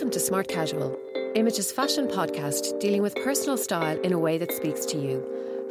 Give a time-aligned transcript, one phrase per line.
[0.00, 0.98] Welcome to Smart Casual,
[1.34, 5.22] Image's fashion podcast dealing with personal style in a way that speaks to you.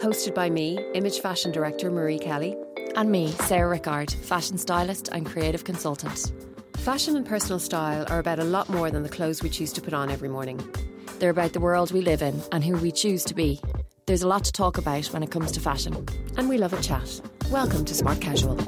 [0.04, 2.55] Hosted by me, Image Fashion Director Marie Kelly.
[2.96, 6.31] And me, Sarah Rickard, fashion stylist and creative consultant.
[6.78, 9.81] Fashion and personal style are about a lot more than the clothes we choose to
[9.81, 10.62] put on every morning.
[11.18, 13.60] They're about the world we live in and who we choose to be.
[14.06, 16.08] There's a lot to talk about when it comes to fashion.
[16.38, 17.20] And we love a chat.
[17.50, 18.59] Welcome to Smart Casual.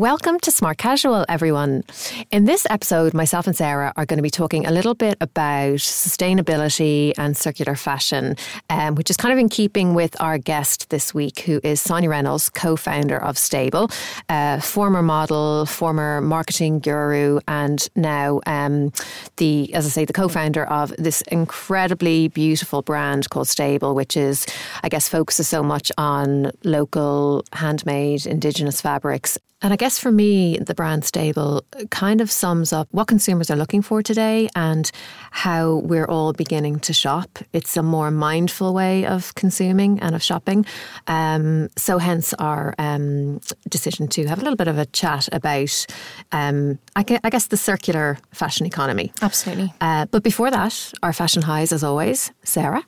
[0.00, 1.84] Welcome to Smart Casual, everyone.
[2.30, 5.74] In this episode, myself and Sarah are going to be talking a little bit about
[5.74, 8.34] sustainability and circular fashion,
[8.70, 12.08] um, which is kind of in keeping with our guest this week, who is Sonia
[12.08, 13.90] Reynolds, co founder of Stable,
[14.30, 18.94] uh, former model, former marketing guru, and now um,
[19.36, 24.16] the, as I say, the co founder of this incredibly beautiful brand called Stable, which
[24.16, 24.46] is,
[24.82, 29.36] I guess, focuses so much on local, handmade, indigenous fabrics.
[29.62, 33.56] And I guess for me, the brand stable kind of sums up what consumers are
[33.56, 34.90] looking for today and
[35.30, 37.38] how we're all beginning to shop.
[37.52, 40.64] It's a more mindful way of consuming and of shopping.
[41.06, 45.86] Um, so, hence our um, decision to have a little bit of a chat about,
[46.32, 49.12] um, I, guess, the circular fashion economy.
[49.20, 49.74] Absolutely.
[49.80, 52.32] Uh, but before that, our fashion highs, as always.
[52.44, 52.82] Sarah?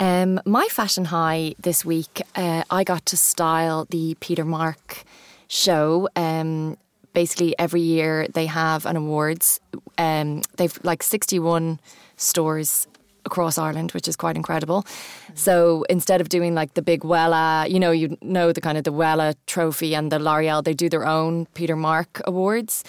[0.00, 5.04] Um, my fashion high this week, uh, I got to style the Peter Mark
[5.48, 6.08] show.
[6.16, 6.76] Um,
[7.12, 9.60] basically, every year they have an awards.
[9.98, 11.80] Um, they've like 61
[12.16, 12.86] stores
[13.24, 14.86] across Ireland, which is quite incredible.
[15.34, 18.84] So instead of doing like the big Wella, you know, you know the kind of
[18.84, 22.84] the Wella trophy and the L'Oreal, they do their own Peter Mark awards,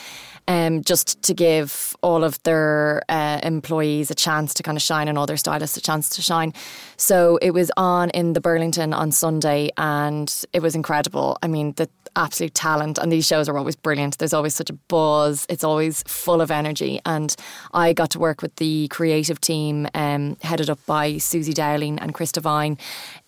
[0.47, 5.08] um, just to give all of their uh, employees a chance to kind of shine
[5.08, 6.53] and all their stylists a chance to shine.
[6.97, 11.38] So it was on in the Burlington on Sunday, and it was incredible.
[11.42, 14.17] I mean, the absolute talent, and these shows are always brilliant.
[14.17, 15.45] There's always such a buzz.
[15.49, 17.36] It's always full of energy, and
[17.73, 22.13] I got to work with the creative team, um, headed up by Susie Dowling and
[22.13, 22.77] Chris Devine,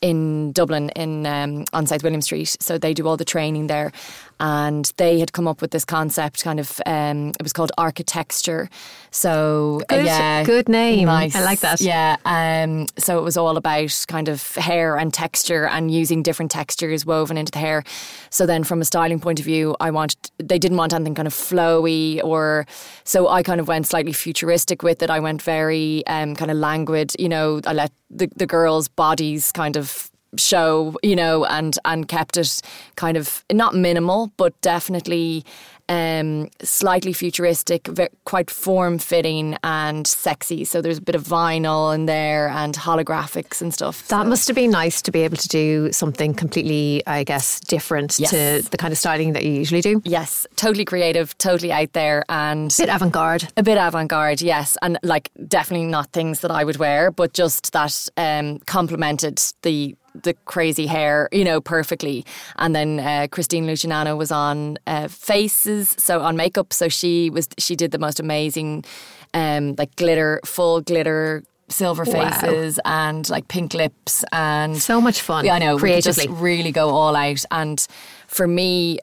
[0.01, 2.57] in Dublin, in um, on South William Street.
[2.59, 3.91] So they do all the training there,
[4.39, 6.43] and they had come up with this concept.
[6.43, 8.69] Kind of, um, it was called architecture.
[9.11, 11.05] So good, yeah, good name.
[11.05, 11.35] Nice.
[11.35, 11.81] I like that.
[11.81, 12.17] Yeah.
[12.25, 17.05] Um, so it was all about kind of hair and texture and using different textures
[17.05, 17.83] woven into the hair.
[18.29, 21.27] So then, from a styling point of view, I wanted they didn't want anything kind
[21.27, 22.65] of flowy or
[23.03, 25.09] so I kind of went slightly futuristic with it.
[25.09, 27.13] I went very um, kind of languid.
[27.17, 32.07] You know, I let the the girls' bodies kind of show, you know, and and
[32.07, 32.61] kept it
[32.95, 35.45] kind of not minimal, but definitely
[35.89, 37.89] um, slightly futuristic,
[38.25, 40.65] quite form fitting and sexy.
[40.65, 44.07] So there's a bit of vinyl in there and holographics and stuff.
[44.09, 44.29] That so.
[44.29, 48.29] must have been nice to be able to do something completely, I guess, different yes.
[48.31, 50.01] to the kind of styling that you usually do.
[50.03, 53.47] Yes, totally creative, totally out there, and a bit avant garde.
[53.55, 57.33] A bit avant garde, yes, and like definitely not things that I would wear, but
[57.33, 62.25] just that um, complemented the the crazy hair, you know, perfectly.
[62.57, 66.73] And then uh, Christine Lucignano was on uh, faces, so on makeup.
[66.73, 68.85] So she was she did the most amazing,
[69.33, 73.09] um, like glitter, full glitter silver faces wow.
[73.09, 75.45] and like pink lips and so much fun.
[75.45, 75.77] Yeah, I know.
[75.77, 77.43] Creatively, just really go all out.
[77.51, 77.85] And
[78.27, 78.99] for me,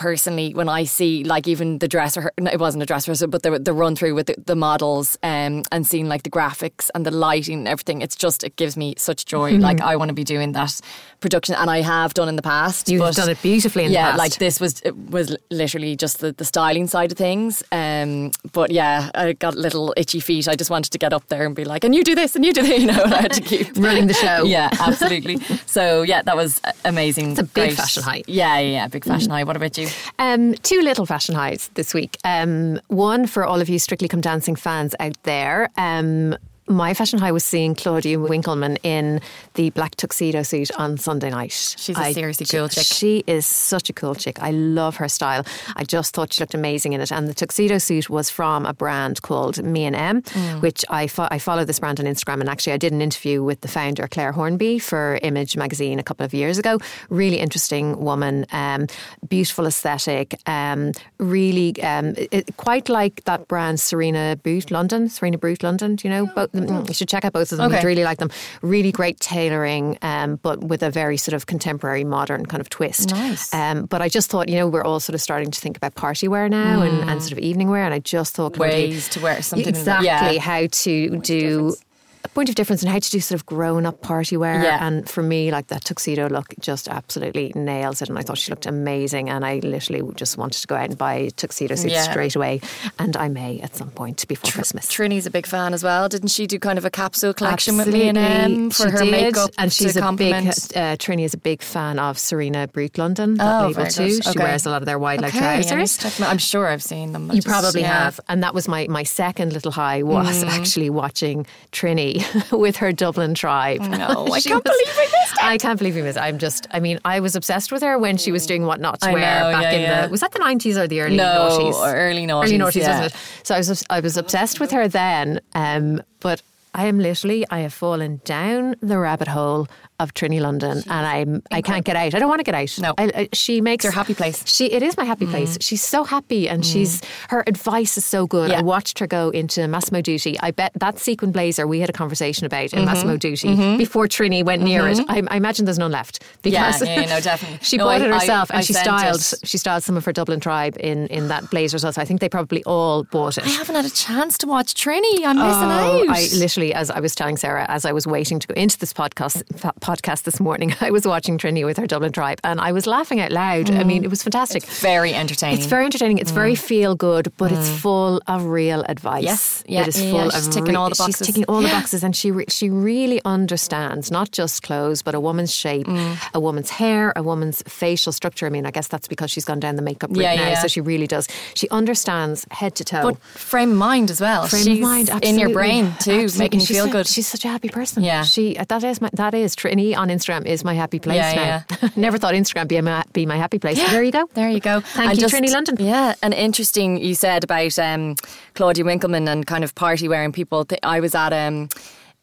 [0.00, 3.42] personally when I see like even the dress or it wasn't a dress rehearsal but
[3.42, 7.04] the, the run through with the, the models um, and seeing like the graphics and
[7.04, 9.52] the lighting and everything it's just it gives me such joy.
[9.52, 9.60] Mm-hmm.
[9.60, 10.80] like I want to be doing that
[11.20, 14.18] production and I have done in the past you've done it beautifully in yeah the
[14.18, 14.18] past.
[14.18, 14.80] like this was
[15.10, 19.92] was literally just the, the styling side of things um, but yeah I got little
[19.98, 20.48] itchy feet.
[20.48, 22.42] I just wanted to get up there and be like and you do this and
[22.42, 24.44] you do that you know and I had to keep running the show.
[24.44, 25.36] Yeah absolutely.
[25.66, 27.76] So yeah that was amazing it's a big Great.
[27.76, 28.22] fashion high.
[28.26, 29.32] Yeah yeah big fashion mm.
[29.32, 29.44] high.
[29.44, 32.16] What about you um, two little fashion highs this week.
[32.24, 35.70] Um, one for all of you Strictly Come Dancing fans out there.
[35.76, 36.36] Um,
[36.70, 39.20] my fashion high was seeing Claudia Winkleman in
[39.54, 41.52] the black tuxedo suit on Sunday night.
[41.52, 42.84] She's a I, seriously cool chick.
[42.84, 44.40] She is such a cool chick.
[44.40, 45.44] I love her style.
[45.74, 47.10] I just thought she looked amazing in it.
[47.10, 50.62] And the tuxedo suit was from a brand called Me and M, mm.
[50.62, 52.40] which I, fo- I follow this brand on Instagram.
[52.40, 56.04] And actually, I did an interview with the founder, Clare Hornby, for Image magazine a
[56.04, 56.78] couple of years ago.
[57.08, 58.86] Really interesting woman, um,
[59.28, 65.64] beautiful aesthetic, um, really um, it, quite like that brand Serena Bute London, Serena Bute
[65.64, 66.26] London, do you know?
[66.26, 67.68] Both Mm, you should check out both of them.
[67.68, 67.78] Okay.
[67.78, 68.30] I'd really like them.
[68.62, 73.10] Really great tailoring, um, but with a very sort of contemporary, modern kind of twist.
[73.10, 73.52] Nice.
[73.52, 75.94] Um, but I just thought, you know, we're all sort of starting to think about
[75.94, 76.88] party wear now mm.
[76.88, 80.06] and, and, sort of evening wear, and I just thought ways to wear something exactly
[80.06, 80.38] yeah.
[80.38, 81.76] how to do
[82.22, 84.62] a point of difference in how to do sort of grown up party wear.
[84.62, 84.86] Yeah.
[84.86, 88.08] And for me, like that tuxedo look just absolutely nails it.
[88.10, 89.30] And I thought she looked amazing.
[89.30, 92.02] And I literally just wanted to go out and buy a tuxedo suit Yeah.
[92.02, 92.60] straight away.
[92.98, 94.86] And I may at some point before Christmas.
[94.86, 96.08] Trinny's a big fan as well.
[96.10, 98.98] Didn't she do kind of a capsule collection with me and M for She her
[99.04, 99.50] did, makeup?
[99.56, 100.34] and she's a big.
[100.34, 103.34] Uh, Trinny is a big fan of Serena Bute London.
[103.36, 104.20] That Oh, label too.
[104.20, 105.96] She wears a lot of their wide leg Okay, I need to trousers.
[105.96, 106.30] check them out.
[106.32, 107.30] I'm sure I've seen them.
[107.30, 108.04] I You just- probably yeah.
[108.04, 112.09] have, and that was my my second little high was actually watching Trinny
[112.52, 113.80] with her Dublin tribe.
[113.82, 113.88] No,
[114.32, 115.42] I can't was- believe I missed it.
[115.44, 116.16] I can't believe you missed.
[116.18, 116.20] it.
[116.22, 116.66] I'm just.
[116.70, 119.12] I mean, I was obsessed with her when she was doing what not to I
[119.12, 120.06] wear know, back yeah, in yeah.
[120.06, 120.10] the.
[120.10, 121.74] Was that the nineties or the early No, noughties?
[121.74, 123.00] or early noughties, Early noughties, yeah.
[123.00, 123.46] wasn't it?
[123.46, 126.42] So I was I was obsessed with her then, um, but.
[126.72, 129.66] I am literally, I have fallen down the rabbit hole
[130.00, 132.14] of Trinny London, and I'm, I can't get out.
[132.14, 132.78] I don't want to get out.
[132.80, 132.94] No.
[132.96, 134.42] I, I, she makes her happy place.
[134.46, 135.32] She, it is my happy mm-hmm.
[135.34, 135.58] place.
[135.60, 136.72] She's so happy, and mm-hmm.
[136.72, 138.50] she's her advice is so good.
[138.50, 138.60] Yeah.
[138.60, 140.36] I watched her go into Massimo Dutti.
[140.40, 143.48] I bet that sequin blazer we had a conversation about in Massimo mm-hmm.
[143.54, 144.98] Dutti before Trinny went near it.
[145.08, 147.58] I, I imagine there's none left because yeah, no, definitely.
[147.62, 149.34] she No, bought it herself, and she styled it.
[149.44, 151.92] she styled some of her Dublin tribe in in that blazer as well.
[151.92, 153.44] So I think they probably all bought it.
[153.44, 155.24] I haven't had a chance to watch Trinny.
[155.24, 156.08] I'm missing Oh, out.
[156.08, 158.92] I literally, as I was telling Sarah, as I was waiting to go into this
[158.92, 162.72] podcast po- podcast this morning, I was watching Trinny with her Dublin tribe, and I
[162.72, 163.70] was laughing out loud.
[163.70, 164.64] I mean, it was fantastic.
[164.64, 165.58] very entertaining.
[165.58, 166.18] It's very entertaining.
[166.18, 169.22] It's very feel good, but it's full of real advice.
[169.24, 169.26] Mm.
[169.26, 169.64] Yes.
[169.66, 170.30] Yeah, it is yeah, full yeah.
[170.30, 171.26] She's of ticking all the She's boxes.
[171.26, 175.20] ticking all the boxes, and she re- she really understands not just clothes, but a
[175.20, 176.16] woman's shape, Mm.
[176.34, 178.46] a woman's hair, a woman's facial structure.
[178.46, 180.68] I mean, I guess that's because she's gone down the makeup route Yeah, now, so
[180.68, 181.28] she really does.
[181.54, 183.02] She understands head to toe.
[183.02, 184.46] but frame mind as well.
[184.46, 186.38] Frame She's mind, in your brain too, Absolutely.
[186.38, 187.06] making you She's feel good.
[187.06, 188.02] She's such a happy person.
[188.02, 188.22] Yeah.
[188.24, 191.88] she that is my that is Trinny on Instagram is my happy place Yeah, now.
[191.96, 193.78] Never thought Instagram be my be my happy place.
[193.80, 194.28] But there you go.
[194.34, 194.80] There you go.
[194.80, 195.76] Thank you, Trinny London.
[195.78, 198.16] Yeah, and interesting you said about um,
[198.54, 200.66] Claudia Winkleman and kind of party wearing people.
[200.82, 201.68] I was at um,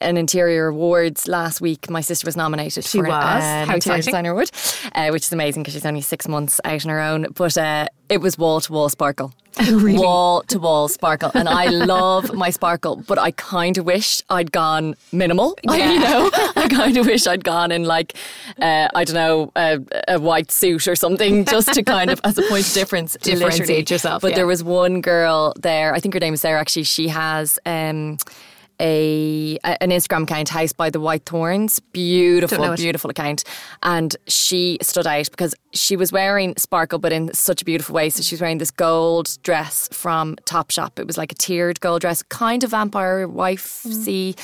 [0.02, 1.90] an interior awards last week.
[1.90, 2.84] My sister was nominated.
[2.84, 3.14] She for, was.
[3.14, 4.02] Uh, an How interior exciting.
[4.06, 4.52] designer award,
[4.94, 7.28] uh, which is amazing because she's only six months out on her own.
[7.34, 9.34] But uh, it was wall to wall sparkle.
[9.72, 9.98] Really?
[9.98, 14.52] Wall to wall sparkle, and I love my sparkle, but I kind of wish I'd
[14.52, 15.58] gone minimal.
[15.64, 18.16] you know, I kind of wish I'd gone in like
[18.62, 19.80] uh, I don't know a,
[20.10, 23.90] a white suit or something, just to kind of as a point of difference, Differentiate
[23.90, 24.36] yourself, But yeah.
[24.36, 25.92] there was one girl there.
[25.96, 26.60] I think her name is Sarah.
[26.60, 27.58] Actually, she has.
[27.66, 28.20] Um,
[28.80, 33.44] a, an Instagram account, House by the White Thorns, beautiful, beautiful account,
[33.84, 38.10] and she stood out because she was wearing sparkle, but in such a beautiful way.
[38.10, 41.00] So she was wearing this gold dress from Topshop.
[41.00, 44.36] It was like a tiered gold dress, kind of vampire wifey,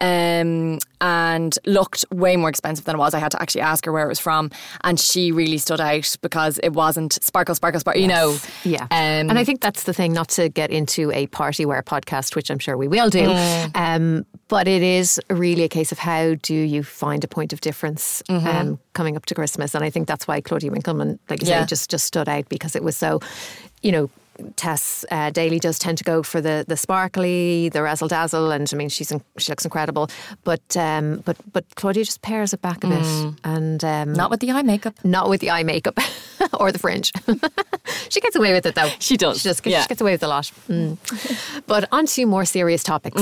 [0.00, 3.14] um, and looked way more expensive than it was.
[3.14, 4.50] I had to actually ask her where it was from,
[4.84, 8.02] and she really stood out because it wasn't sparkle, sparkle, sparkle.
[8.02, 8.82] You know, Yeah.
[8.82, 12.34] Um, and I think that's the thing, not to get into a party wear podcast,
[12.36, 13.20] which I'm sure we will do.
[13.20, 13.76] Mm.
[13.78, 17.60] Um, but it is really a case of how do you find a point of
[17.60, 18.46] difference Mm-hmm.
[18.46, 19.74] um, coming up to Christmas.
[19.74, 21.60] And I think that's why Claudia Winkleman, like you Yeah.
[21.62, 23.20] say, just, just stood out because it was so,
[23.82, 24.10] you know,
[24.54, 28.70] Tess uh, Daly does tend to go for the the sparkly, the razzle dazzle, and
[28.72, 30.08] I mean she's in, she looks incredible.
[30.44, 34.38] But um, but but Claudia just pairs it back a bit, and um, not with
[34.38, 34.94] the eye makeup.
[35.02, 35.98] not with the eye makeup
[36.60, 37.10] or the fringe.
[38.10, 38.90] she gets away with it though.
[39.00, 39.82] She does, She just yeah.
[39.82, 40.52] she gets away with a lot.
[40.68, 40.98] Mm.
[41.66, 43.20] but on to more serious topics.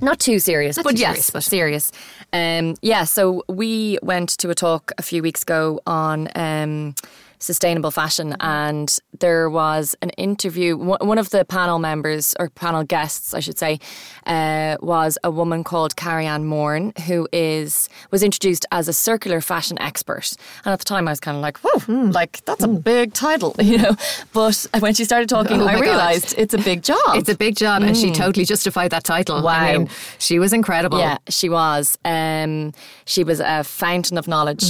[0.00, 1.92] Not too serious, Not but too yes, serious, but- serious.
[2.32, 6.94] Um, yeah, so we went to a talk a few weeks ago on um,
[7.42, 10.76] sustainable fashion, and there was an interview.
[10.76, 13.80] One of the panel members, or panel guests, I should say,
[14.26, 19.40] uh, was a woman called Carrie Ann Moran, who is was introduced as a circular
[19.40, 20.32] fashion expert.
[20.64, 23.54] And at the time, I was kind of like, "Whoa, like that's a big title,"
[23.60, 23.96] you know.
[24.32, 25.80] But when she started talking, Oh I God.
[25.82, 26.98] realized it's a big job.
[27.16, 29.36] It's a big job, and she totally justified that title.
[29.36, 29.78] I Wow.
[29.78, 30.98] mean, she was incredible.
[30.98, 31.98] Yeah, she was.
[32.04, 32.72] Um,
[33.04, 34.64] she was a fountain of knowledge.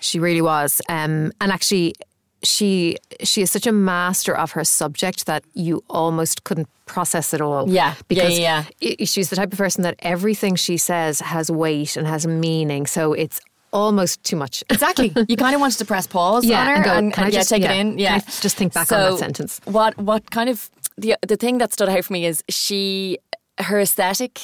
[0.00, 0.80] She really was.
[0.88, 1.94] Um, and actually,
[2.42, 7.40] she she is such a master of her subject that you almost couldn't process it
[7.40, 7.68] all.
[7.68, 7.74] Yeah.
[7.90, 11.96] Yeah, because yeah, i- she's the type of person that everything she says has weight
[11.96, 12.86] and has meaning.
[12.86, 13.40] So it's
[13.72, 14.64] almost too much.
[14.70, 15.12] Exactly.
[15.28, 17.26] you kind of wanted to press pause Yeah, on her and go, and, "Can I
[17.26, 17.98] and, yeah, just- take yeah, it in.
[17.98, 18.18] Yeah.
[18.40, 19.60] Just think back on that sentence?
[19.66, 23.18] What what kind of the the thing that stood out for me is she
[23.58, 24.40] her aesthetic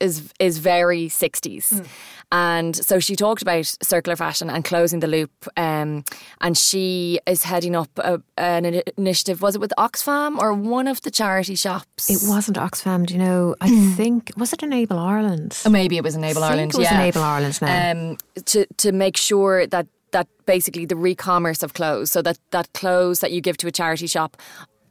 [0.00, 1.70] is is very 60s.
[1.70, 1.84] Hmm.
[2.32, 5.30] And so she talked about circular fashion and closing the loop.
[5.56, 6.04] Um,
[6.40, 9.42] and she is heading up a, an initiative.
[9.42, 12.10] Was it with Oxfam or one of the charity shops?
[12.10, 13.54] It wasn't Oxfam, do you know?
[13.60, 15.56] I think was it Enable Ireland?
[15.64, 16.74] Oh, maybe it was Enable I think Ireland.
[16.74, 17.00] it was yeah.
[17.00, 17.92] Enable Ireland now.
[17.92, 22.72] Um, to to make sure that that basically the re-commerce of clothes, so that that
[22.72, 24.36] clothes that you give to a charity shop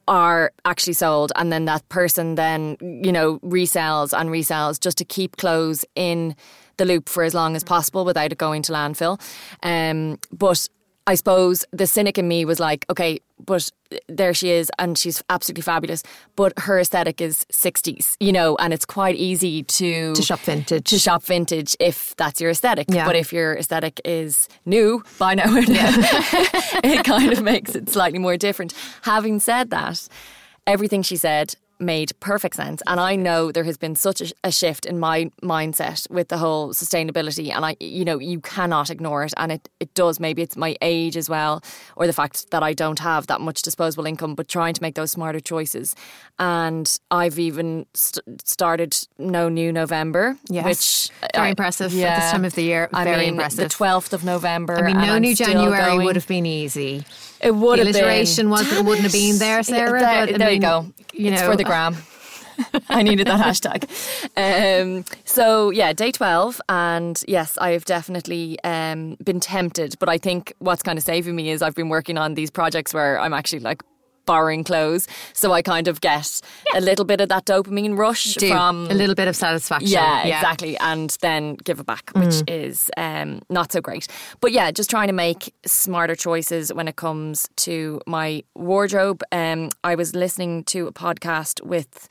[0.08, 5.06] are actually sold and then that person then you know resells and resells just to
[5.06, 6.36] keep clothes in
[6.78, 9.20] the loop for as long as possible without it going to landfill.
[9.64, 10.68] Um, but
[11.08, 13.70] I suppose the cynic in me was like, okay, but
[14.08, 16.02] there she is, and she's absolutely fabulous.
[16.36, 20.90] But her aesthetic is sixties, you know, and it's quite easy to to shop vintage.
[20.90, 22.88] To shop vintage if that's your aesthetic.
[22.90, 23.06] Yeah.
[23.06, 28.38] But if your aesthetic is new by now, it kind of makes it slightly more
[28.38, 28.74] different.
[29.04, 30.08] Having said that,
[30.66, 32.82] everything she said made perfect sense.
[32.88, 36.38] And I know there has been such a, a, shift in my mindset with the
[36.38, 37.54] whole sustainability.
[37.54, 39.34] And I, you know, you cannot ignore it.
[39.38, 40.20] And it, it does.
[40.20, 41.64] Maybe it's my age as well,
[41.96, 44.96] or the fact that I don't have that much disposable income, but trying to make
[44.96, 45.96] those smarter choices.
[46.40, 50.66] And I've even st- started No New November, yes.
[50.66, 52.90] which very I, impressive yeah, at this time of the year.
[52.94, 53.70] I very mean, impressive.
[53.70, 54.78] The 12th of November.
[54.78, 56.06] I mean, No I'm New January going.
[56.06, 57.06] would have been easy.
[57.42, 58.50] It would the have alliteration been.
[58.50, 60.00] was it wouldn't have been there, Sarah.
[60.00, 60.94] there, but, there mean, you go.
[61.14, 61.96] You it's know, for the gram.
[62.90, 63.84] I needed that hashtag.
[64.38, 69.96] Um, so yeah, day twelve, and yes, I have definitely um, been tempted.
[70.00, 72.94] But I think what's kind of saving me is I've been working on these projects
[72.94, 73.84] where I'm actually like
[74.26, 75.08] borrowing clothes.
[75.34, 76.42] So I kind of get
[76.72, 76.80] yeah.
[76.80, 78.50] a little bit of that dopamine rush Do.
[78.50, 79.90] from a little bit of satisfaction.
[79.90, 80.78] Yeah, yeah, exactly.
[80.78, 82.50] And then give it back, which mm.
[82.50, 84.08] is um, not so great.
[84.40, 89.24] But yeah, just trying to make smarter choices when it comes to my wardrobe.
[89.32, 92.08] Um, I was listening to a podcast with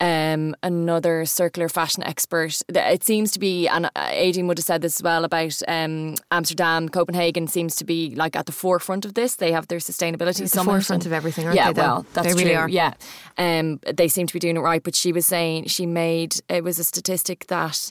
[0.00, 2.60] um, another circular fashion expert.
[2.68, 6.88] It seems to be, and Adrian would have said this as well about um, Amsterdam,
[6.88, 9.36] Copenhagen seems to be like at the forefront of this.
[9.36, 11.80] They have their sustainability at the forefront of everything, yeah, they?
[11.80, 12.62] well, that's they really true.
[12.62, 12.68] are.
[12.68, 12.94] Yeah,
[13.38, 14.82] um, they seem to be doing it right.
[14.82, 17.90] But she was saying she made it was a statistic that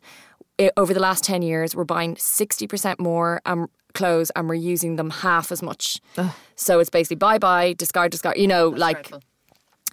[0.58, 3.42] it, over the last ten years we're buying sixty percent more.
[3.46, 6.02] Um, clothes and we're using them half as much.
[6.18, 6.30] Ugh.
[6.58, 8.38] So it's basically bye bye, discard, discard.
[8.38, 9.24] You know, That's like dreadful.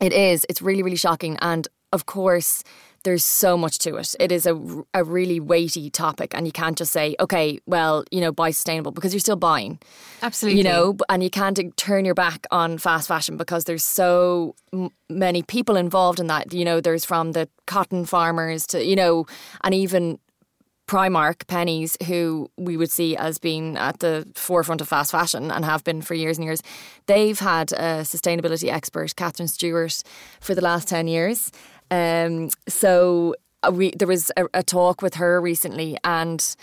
[0.01, 0.45] it is.
[0.49, 1.39] It's really, really shocking.
[1.41, 2.65] And of course,
[3.05, 4.15] there's so much to it.
[4.21, 8.21] It is a, a really weighty topic, and you can't just say, okay, well, you
[8.21, 9.81] know, buy sustainable because you're still buying.
[10.23, 10.59] Absolutely.
[10.59, 14.55] You know, and you can't uh, turn your back on fast fashion because there's so
[14.73, 16.53] m- many people involved in that.
[16.53, 19.27] You know, there's from the cotton farmers to, you know,
[19.65, 20.19] and even
[20.87, 25.65] Primark, Pennies, who we would see as being at the forefront of fast fashion and
[25.65, 26.63] have been for years and years,
[27.07, 30.03] they've had a sustainability expert, Catherine Stewart,
[30.41, 31.51] for the last 10 years.
[31.93, 36.57] Um, so uh, we, there was a, a talk with her recently, and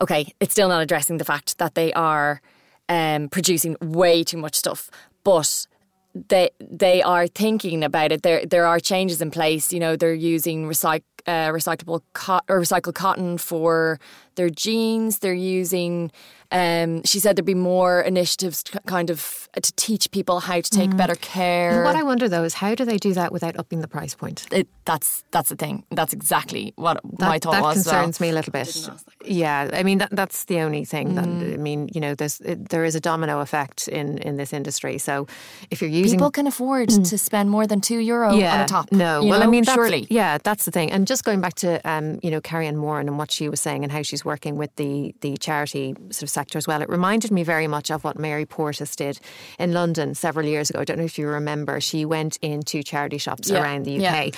[0.00, 2.42] okay, it's still not addressing the fact that they are
[2.90, 4.90] um, producing way too much stuff,
[5.24, 5.66] but
[6.14, 8.22] they they are thinking about it.
[8.22, 9.72] There there are changes in place.
[9.72, 13.98] You know, they're using recyc- uh, recyclable cot- or recycled cotton for
[14.36, 15.18] their jeans.
[15.18, 16.10] They're using.
[16.52, 20.70] Um, she said there'd be more initiatives, to kind of to teach people how to
[20.70, 20.96] take mm.
[20.96, 21.82] better care.
[21.82, 24.46] What I wonder though is how do they do that without upping the price point?
[24.52, 25.84] It, that's that's the thing.
[25.90, 27.74] That's exactly what that, my thought that was.
[27.74, 28.28] concerns well.
[28.28, 28.88] me a little bit.
[29.24, 31.10] Yeah, I mean that, that's the only thing.
[31.10, 31.14] Mm.
[31.14, 34.52] That, I mean, you know, there's it, there is a domino effect in in this
[34.52, 34.98] industry.
[34.98, 35.26] So
[35.70, 37.08] if you're using people can afford mm.
[37.08, 38.92] to spend more than two euro yeah, on a top.
[38.92, 39.46] No, well, know?
[39.46, 40.90] I mean, surely, yeah, that's the thing.
[40.92, 43.60] And just going back to um, you know Carrie Ann Moran and what she was
[43.60, 46.82] saying and how she's working with the the charity sort of sector as well.
[46.82, 49.20] It reminded me very much of what Mary Portas did
[49.58, 50.80] in London several years ago.
[50.80, 51.80] I don't know if you remember.
[51.80, 53.62] She went into charity shops yeah.
[53.62, 54.30] around the UK yeah.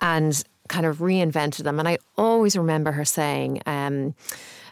[0.00, 1.78] and kind of reinvented them.
[1.78, 4.14] And I always remember her saying, um,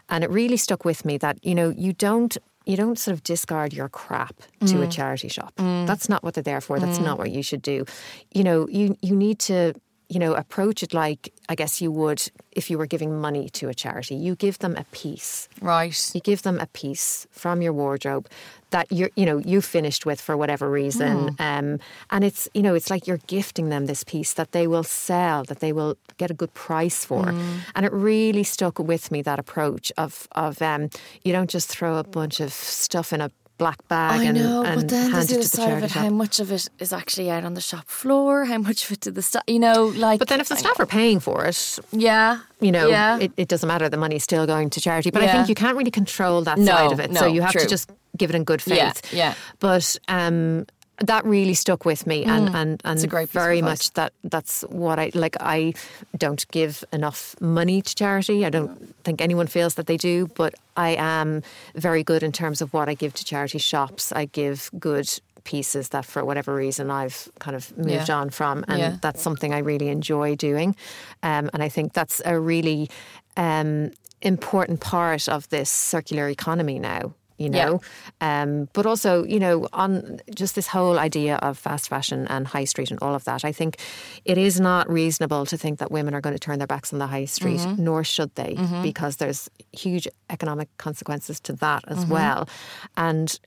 [0.07, 3.23] and it really stuck with me that you know you don't you don't sort of
[3.23, 4.83] discard your crap to Mm.
[4.83, 5.53] a charity shop.
[5.57, 6.79] That's not what they're there for.
[6.79, 7.85] That's not what you should do.
[8.33, 9.73] You know, you you need to
[10.09, 13.69] you know approach it like I guess you would if you were giving money to
[13.69, 14.15] a charity.
[14.15, 15.47] You give them a piece.
[15.61, 16.11] right?
[16.13, 18.27] You give them a piece from your wardrobe
[18.71, 21.79] that you're, you know, you finished with for whatever reason, um,
[22.11, 25.43] and it's, you know, it's like you're gifting them this piece that they will sell,
[25.45, 27.29] that they will get a good price for,
[27.75, 30.89] and it really stuck with me that approach of of um,
[31.23, 34.63] you don't just throw a bunch of stuff in a black bag I and, know,
[34.63, 35.91] and but then hand there's the it other to the side of charity it.
[35.91, 36.03] shop.
[36.03, 38.45] How much of it is actually out on the shop floor?
[38.45, 39.43] How much of it to the staff?
[39.45, 40.17] You know, like.
[40.17, 43.19] But then if the staff are paying for it, yeah, you know, yeah.
[43.19, 43.87] it, it doesn't matter.
[43.87, 45.11] The money's still going to charity.
[45.11, 47.15] But I think you can't really control that No, side of it.
[47.15, 47.61] so you have true.
[47.61, 48.77] to just give it in good faith.
[48.77, 49.33] Yeah, yeah.
[49.59, 50.65] But um,
[51.05, 53.03] that really stuck with me, and and and Mm.
[53.03, 55.35] a great very much that that's what I like.
[55.39, 55.73] I
[56.17, 58.45] don't give enough money to charity.
[58.45, 58.71] I don't
[59.03, 61.41] think anyone feels that they do, but I am
[61.75, 64.11] very good in terms of what I give to charity shops.
[64.11, 65.09] I give good
[65.45, 68.19] pieces that for whatever reason I've kind of moved Yeah.
[68.19, 68.97] on from and Yeah.
[69.01, 70.75] that's something I really enjoy doing
[71.23, 72.89] um, and I think that's a really
[73.37, 73.91] um,
[74.21, 77.81] important part of this circular economy now you know.
[78.21, 82.65] Um, but also, you know, on just this whole idea of fast fashion and high
[82.65, 83.77] street and all of that, I think
[84.25, 86.99] it is not reasonable to think that women are going to turn their backs on
[86.99, 87.83] the high street, Mm-hmm.
[87.83, 92.11] nor should they, because there's huge economic consequences to that as Mm-hmm.
[92.13, 92.49] well.
[92.97, 93.39] And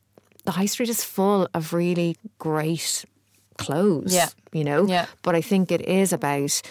[0.44, 3.04] the high street is full of really great
[3.58, 4.28] clothes, Yeah.
[4.52, 4.86] you know.
[4.88, 5.06] Yeah.
[5.22, 6.62] But I think it is about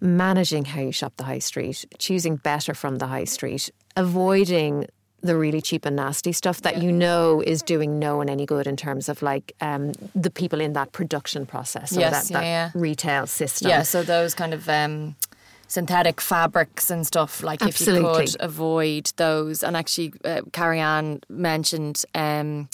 [0.00, 4.86] managing how you shop the high street, choosing better from the high street, avoiding
[5.22, 8.66] the really cheap and nasty stuff that you know is doing no one any good
[8.66, 12.40] in terms of like um, the people in that production process or Yes, that, yeah,
[12.40, 12.70] that yeah.
[12.74, 13.68] retail system.
[13.68, 15.16] Yeah, so those kind of um,
[15.68, 18.26] synthetic fabrics and stuff, like if you Absolutely.
[18.26, 19.62] could avoid those.
[19.62, 22.04] And actually, uh, Carrie Ann mentioned.
[22.14, 22.68] Um,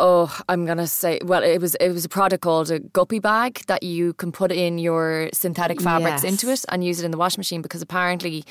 [0.00, 1.18] Oh, I'm gonna say.
[1.24, 4.52] Well, it was it was a product called a guppy bag that you can put
[4.52, 6.32] in your synthetic fabrics Yes.
[6.32, 8.44] into it and use it in the washing machine because apparently,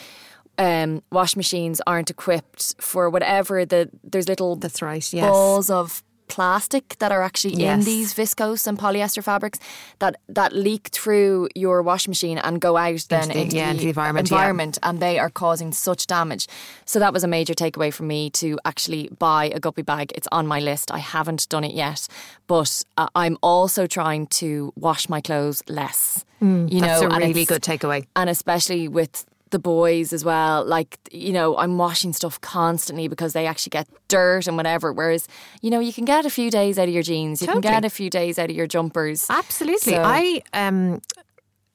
[0.58, 5.30] um, wash machines aren't equipped for whatever the there's little That's right, yes.
[5.30, 9.60] balls of plastic that are actually in these viscose and polyester fabrics
[10.00, 13.72] that that leak through your wash machine and go out then the- into, yeah, the,
[13.72, 14.90] into the environment, yeah.
[14.90, 16.46] and they are causing such damage.
[16.86, 20.12] So that was a major takeaway for me to actually buy a guppy bag.
[20.16, 20.92] It's on my list.
[20.92, 22.08] I haven't done it yet,
[22.48, 26.26] but uh, I'm also trying to wash my clothes less.
[26.42, 28.06] you Mm, That's know, a really good takeaway.
[28.18, 30.66] and especially with the boys as well.
[30.66, 34.92] Like, you know, I'm washing stuff constantly because they actually get dirt and whatever.
[34.94, 35.28] Whereas,
[35.62, 37.86] you know, you can get a few days out of your jeans, you can get
[37.86, 39.26] a few days out of your jumpers.
[39.30, 39.94] Absolutely.
[39.94, 41.02] So- I um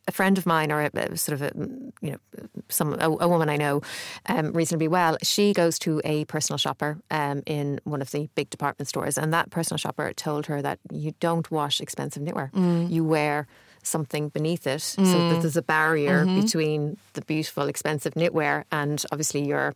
[0.08, 1.52] a friend of mine, or a, sort of a
[2.00, 2.16] you know
[2.68, 3.82] some a, a woman I know
[4.26, 5.16] um, reasonably well.
[5.22, 9.32] She goes to a personal shopper um, in one of the big department stores, and
[9.32, 12.50] that personal shopper told her that you don't wash expensive knitwear.
[12.90, 13.46] You wear
[13.82, 19.44] something beneath it, so that there's a barrier between the beautiful, expensive knitwear and obviously
[19.46, 19.74] your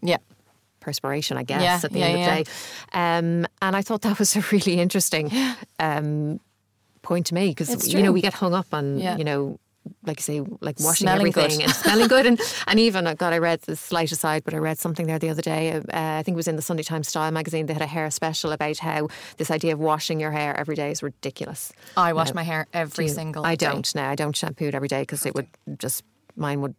[0.00, 0.16] Yeah.
[0.80, 2.36] perspiration, I guess, Yeah, at the yeah, end yeah.
[2.38, 2.50] of the day.
[2.92, 5.30] Um, and I thought that was a really interesting
[5.78, 6.40] um,
[7.02, 9.58] point to make because you know we get hung up on you know.
[10.04, 11.44] Like you say, like washing Smelling good.
[11.44, 14.54] everything and smelling good, and and even uh, God, I read the slight aside, but
[14.54, 15.72] I read something there the other day.
[15.72, 17.66] Uh, I think it was in the Sunday Times Style magazine.
[17.66, 19.08] They had a hair special about how
[19.38, 21.72] this idea of washing your hair every day is ridiculous.
[21.96, 23.66] I wash my hair every single I day.
[23.66, 24.10] don't now.
[24.10, 26.04] I don't shampoo it every day because it would just
[26.36, 26.74] mine would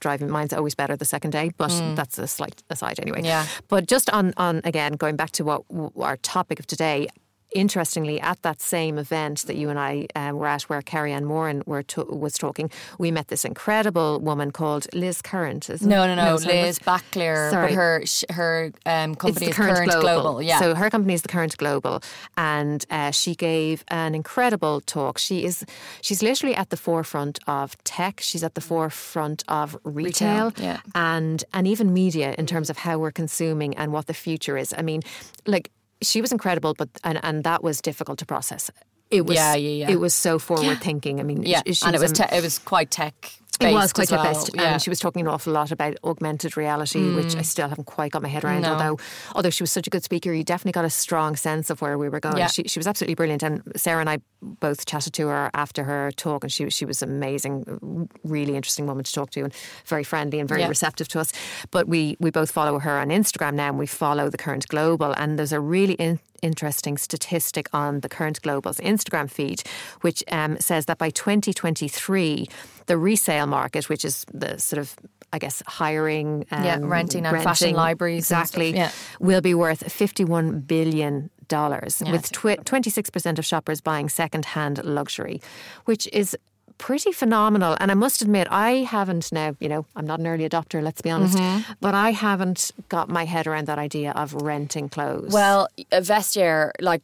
[0.00, 0.28] drive me.
[0.28, 3.20] Mine's always better the second day, but that's a slight aside anyway.
[3.22, 3.24] Mm.
[3.26, 3.46] Yeah.
[3.68, 7.08] But just on on again going back to what w- our topic of today.
[7.54, 11.24] Interestingly, at that same event that you and I um, were at, where Carrie Ann
[11.24, 15.70] Moran were to- was talking, we met this incredible woman called Liz Current.
[15.70, 16.36] Isn't No, no, no.
[16.36, 17.72] sorry, Liz Bacelar, Sorry.
[17.72, 20.42] her her um, it's company the is Current, Global.
[20.42, 20.58] Yeah.
[20.60, 22.02] So her company is the Current Global,
[22.36, 25.16] and uh, she gave an incredible talk.
[25.16, 25.64] She is
[26.02, 28.20] she's literally at the forefront of tech.
[28.20, 30.80] She's at the forefront of retail, Retail, yeah.
[30.94, 34.74] and and even media in terms of how we're consuming and what the future is.
[34.76, 35.00] I mean,
[35.46, 35.70] like
[36.02, 38.70] she was incredible, but and and that was difficult to process.
[39.10, 39.90] It was Yeah, yeah, yeah.
[39.90, 41.20] It was so forward thinking.
[41.20, 43.32] I mean, yeah, she, she and it was te- it was quite tech.
[43.60, 44.22] It was based quite as well.
[44.24, 44.72] tech-based, Yeah.
[44.74, 48.12] and she was talking an awful lot about augmented reality, which I still haven't quite
[48.12, 48.62] got my head around.
[48.62, 48.66] Mm.
[48.66, 48.72] No.
[48.74, 48.98] Although,
[49.34, 51.98] although she was such a good speaker, you definitely got a strong sense of where
[51.98, 52.36] we were going.
[52.38, 52.46] Yeah.
[52.48, 56.10] She, she was absolutely brilliant, and Sarah and I both chatted to her after her
[56.12, 59.52] talk, and she was she was amazing, really interesting woman to talk to, and
[59.86, 60.68] very friendly and very Yeah.
[60.68, 61.32] receptive to us.
[61.70, 65.12] But we we both follow her on Instagram now, and we follow the Current Global,
[65.12, 69.62] and there's a really in, interesting statistic on the Current Global's Instagram feed,
[70.00, 72.48] which um, says that by 2023,
[72.86, 74.96] the resale market, which is the sort of
[75.30, 78.90] I guess hiring, um, Yeah, renting and fashion libraries exactly, yeah.
[79.20, 84.44] will be worth 51 billion dollars, Yeah, with twenty six percent of shoppers buying second
[84.44, 85.40] hand luxury,
[85.86, 86.36] which is
[86.78, 87.76] pretty phenomenal.
[87.80, 89.54] And I must admit, I haven't now.
[89.60, 90.82] You know, I'm not an early adopter.
[90.82, 91.72] Let's be honest, Mm-hmm.
[91.80, 95.32] but I haven't got my head around that idea of renting clothes.
[95.32, 97.02] Well, a vestiaire like.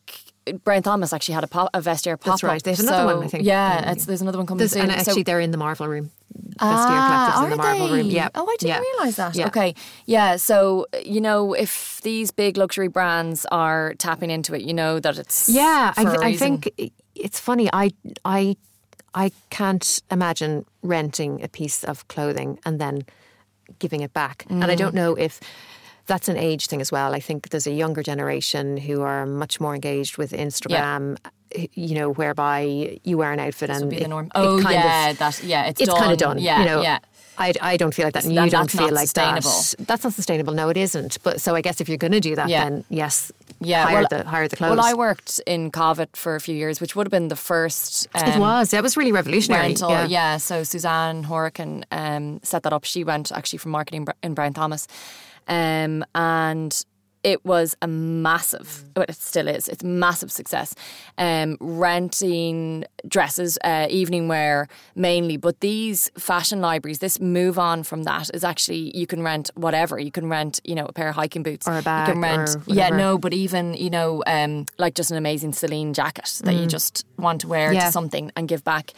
[0.62, 2.62] Brown Thomas actually had a, pop, a vestiaire pop That's right.
[2.62, 3.44] They have another one, I think.
[3.46, 4.82] Yeah, it's, there's another one coming There's, soon.
[4.82, 6.10] and So- actually, they're in the Marvel room.
[6.36, 7.92] Vestiaire Ah, collectives in the are Marvel they?
[8.02, 8.06] room.
[8.10, 8.28] Yeah.
[8.34, 8.80] Oh, I didn't yeah.
[8.80, 9.36] realise that.
[9.36, 9.46] Yeah.
[9.46, 9.74] Okay.
[10.04, 10.36] Yeah.
[10.36, 15.16] So, you know, if these big luxury brands are tapping into it, you know that
[15.16, 15.48] it's.
[15.48, 16.70] Yeah, I, a th- I think
[17.14, 17.70] it's funny.
[17.72, 17.92] I
[18.26, 18.56] I
[19.14, 23.02] I can't imagine renting a piece of clothing and then
[23.78, 24.44] giving it back.
[24.50, 24.78] And I Mm.
[24.78, 25.40] don't know if
[26.06, 27.14] that's an age thing as well.
[27.14, 31.16] I think there's a younger generation who are much more engaged with Instagram.
[31.74, 34.26] You know, whereby you wear an outfit and be it, the norm.
[34.26, 36.38] it Oh, kind yeah, of, that- yeah, it's it's kind of done.
[36.40, 36.98] Yeah, you know, yeah.
[37.38, 39.50] I, I don't feel like that, and Then you don't feel like sustainable.
[39.50, 39.74] that.
[39.86, 40.52] That's not sustainable.
[40.52, 41.18] No, it isn't.
[41.22, 42.64] But so I guess if you're going to do that, Yeah.
[42.64, 44.76] then yes, Yeah, hire well, the hire the clothes.
[44.76, 48.08] Well, I worked in Covet for a few years, which would have been the first.
[48.14, 48.70] Um, it was.
[48.70, 49.68] That was really revolutionary.
[49.68, 49.90] rental.
[49.90, 50.06] yeah.
[50.06, 50.36] Yeah.
[50.38, 52.84] So Suzanne Horican um, set that up.
[52.84, 54.86] She went actually from marketing in Brown Thomas,
[55.48, 56.84] um, and
[57.24, 59.66] it was a massive, but it still is.
[59.68, 60.74] It's a massive success.
[61.18, 68.02] Um, renting dresses, uh, evening wear mainly, but these fashion libraries, this move on from
[68.04, 69.98] that is actually you can rent whatever.
[69.98, 72.08] You can rent, you know, a pair of hiking boots or a bag.
[72.08, 75.94] You can rent, yeah, no, but even you know, um, like just an amazing Celine
[75.94, 77.74] jacket that you just want to wear Mm.
[77.74, 77.86] Yeah.
[77.86, 78.92] to something and give back.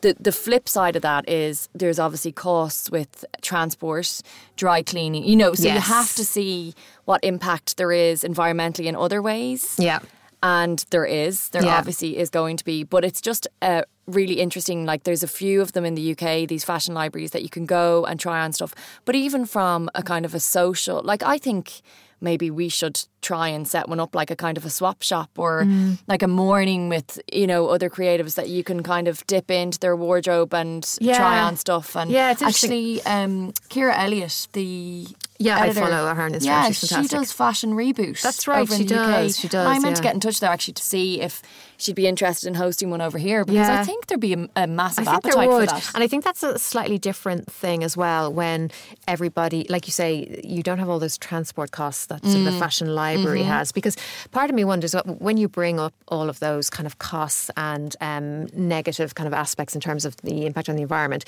[0.00, 4.20] The the flip side of that is there's obviously costs with transport,
[4.56, 5.24] dry cleaning.
[5.24, 9.74] You know, so you have to see what impact there is environmentally in other ways.
[9.78, 9.98] Yeah.
[10.40, 11.78] And there is, there Yeah.
[11.78, 14.86] obviously is going to be, but it's just uh, really interesting.
[14.86, 17.66] Like, there's a few of them in the UK, these fashion libraries that you can
[17.66, 18.72] go and try on stuff.
[19.04, 21.82] But even from a kind of a social, like, I think
[22.20, 25.30] maybe we should try and set one up like a kind of a swap shop
[25.36, 25.98] or Mm.
[26.06, 29.78] like a morning with, you know, other creatives that you can kind of dip into
[29.78, 31.46] their wardrobe and try Yeah.
[31.46, 31.96] on stuff.
[31.96, 35.06] And Yeah, it's actually, um, Kira Elliott, the
[35.40, 36.44] Yeah, I editor, follow her on Instagram.
[36.44, 37.10] Yeah, She's fantastic.
[37.10, 38.20] she does fashion reboot.
[38.22, 39.06] That's right, she the UK.
[39.06, 41.42] does, she does, And I meant to get in touch there actually to see if
[41.76, 43.80] she'd be interested in hosting one over here because Yeah.
[43.80, 45.68] I think there'd be a, a massive I think appetite there would.
[45.70, 45.90] for that.
[45.94, 48.72] And I think that's a slightly different thing as well when
[49.06, 52.44] everybody, like you say, you don't have all those transport costs that sort of Mm.
[52.46, 53.48] the fashion library Mm-hmm.
[53.50, 53.70] has.
[53.70, 53.96] Because
[54.32, 57.48] part of me wonders what- when you bring up all of those kind of costs
[57.56, 61.24] and um, negative kind of aspects in terms of the impact on the environment.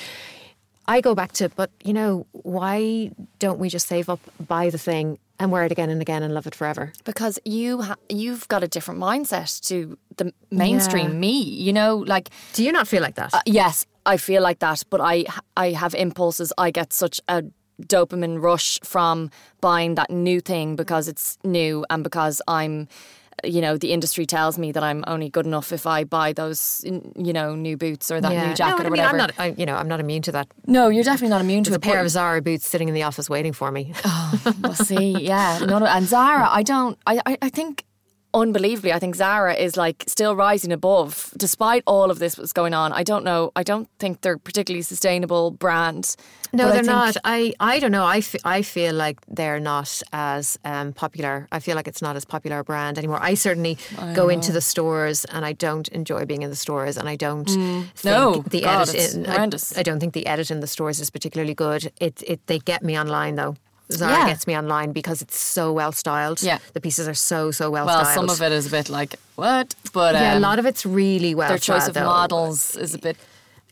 [0.96, 4.78] I go back to, but you know, why don't we just save up, buy the
[4.78, 6.92] thing, and wear it again and again and love it forever?
[7.04, 11.18] because you ha- you've got a different mindset to the mainstream Yeah.
[11.26, 11.42] me.
[11.66, 13.30] You know, like Do you not feel like that?
[13.34, 15.24] Uh, yes, I feel like that, but I
[15.64, 16.52] I have impulses.
[16.66, 17.42] I get such a
[17.94, 22.88] dopamine rush from buying that new thing because it's new and because I'm
[23.44, 26.84] you know the industry tells me that I'm only good enough if I buy those
[26.84, 29.08] you know new boots or that new jacket no, or I mean, whatever.
[29.10, 30.48] I'm not, I, you know, I'm not immune to that.
[30.66, 31.86] no, you're definitely not immune to There's it.
[31.86, 33.92] a pair of Zara boots sitting in the office waiting for me.
[34.04, 37.84] Oh, well, see, yeah, no, no, and Zara, I don't, I, I, I think.
[38.32, 42.74] Unbelievably, I think Zara is like still rising above, despite all of this was going
[42.74, 42.92] on.
[42.92, 43.50] I don't know.
[43.56, 46.14] I don't think they're particularly sustainable brand.
[46.52, 47.16] No, they're think- not.
[47.24, 48.04] I, I don't know.
[48.04, 51.48] I, f- I feel like they're not as um, popular.
[51.50, 53.18] I feel like it's not as popular a brand anymore.
[53.20, 53.78] I certainly
[54.14, 57.46] go into the stores and I don't enjoy being in the stores and I don't
[57.48, 58.04] think Mm.
[58.04, 59.48] No, the God, edit in, I.
[59.76, 61.92] I don't think the edit in the stores is particularly good.
[62.00, 63.56] It it they get me online though.
[63.92, 64.26] Zara Yeah.
[64.28, 66.42] gets me online because it's so well styled.
[66.42, 66.58] Yeah.
[66.74, 67.96] The pieces are so so well, styled.
[68.04, 68.30] Well, styled.
[68.30, 70.84] some of it is a bit like what, but Yeah, a um, lot of it's
[70.86, 72.04] really well their choice of though.
[72.04, 73.16] models is a bit.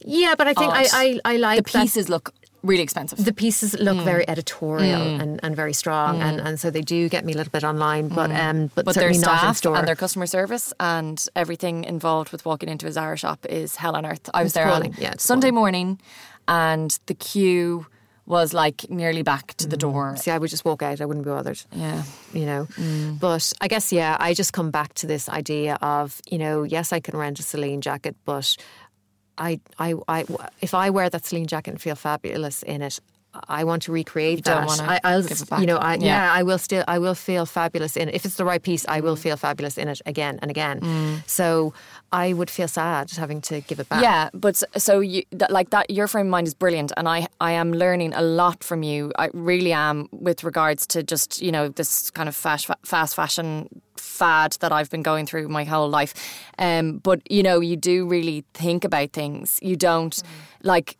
[0.04, 0.88] Yeah, but I think I, odd.
[0.92, 2.32] I, I like The that- pieces look
[2.64, 3.24] really expensive.
[3.24, 7.24] the pieces look very editorial and, and very strong, and, and so they do get
[7.24, 9.76] me a little bit online, but um, but, but their certainly not in staff store.
[9.76, 13.94] and their customer service and everything involved with walking into a Zara shop is hell
[13.94, 14.28] on earth.
[14.34, 16.00] I was It's there on Yeah, Sunday morning,
[16.48, 17.86] and the queue
[18.28, 19.80] was like nearly back to the mm.
[19.80, 20.16] door.
[20.16, 21.00] See, I would just walk out.
[21.00, 21.60] I wouldn't be bothered.
[21.72, 22.02] Yeah.
[22.32, 23.18] You know, mm.
[23.18, 26.92] but I guess yeah, I just come back to this idea of you know, yes,
[26.92, 28.56] I can rent a Celine jacket, but
[29.38, 30.24] I, I, I,
[30.60, 33.00] if I wear that Celine jacket and feel fabulous in it,
[33.34, 34.80] I want to recreate don't that.
[34.80, 35.60] I, I'll, give it back.
[35.60, 36.06] you know, I, yeah.
[36.06, 36.32] Yeah.
[36.32, 38.14] I will still, I will feel fabulous in it.
[38.14, 39.20] If it's the right piece, I will mm.
[39.20, 40.80] feel fabulous in it again and again.
[40.80, 41.28] Mm.
[41.28, 41.74] So
[42.10, 44.02] I would feel sad having to give it back.
[44.02, 47.28] Yeah, but so you that, like that your frame of mind is brilliant, and I
[47.40, 49.12] I am learning a lot from you.
[49.18, 53.68] I really am with regards to just you know this kind of fast fast fashion
[53.96, 56.14] fad that I've been going through my whole life.
[56.58, 59.58] Um, but you know you do really think about things.
[59.60, 60.24] You don't mm.
[60.62, 60.96] like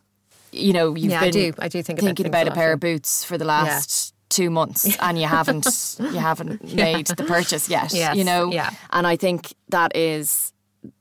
[0.51, 1.53] you know you've Yeah, I been do.
[1.59, 4.13] I do think about thinking things about a pair of boots for the last.
[4.29, 5.65] Two months and you haven't
[5.99, 7.91] you haven't made the purchase yet.
[7.91, 8.69] Yes, you know, yeah.
[8.91, 10.53] and I think that is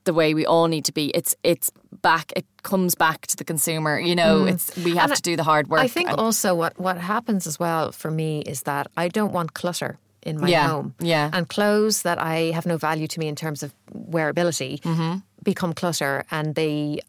[0.05, 1.09] the way we all need to be.
[1.15, 2.33] It's it's back.
[2.35, 4.01] It comes back to the consumer.
[4.01, 5.13] You know, it's we have Mm.
[5.13, 5.81] And to do the hard work.
[5.81, 9.53] I think also what, what happens as well for me is that I don't want
[9.53, 10.95] clutter in my Yeah, home.
[10.99, 11.29] yeah.
[11.31, 13.75] And clothes that I have no value to me in terms of
[14.11, 15.19] wearability Mm-hmm.
[15.45, 17.01] become clutter and they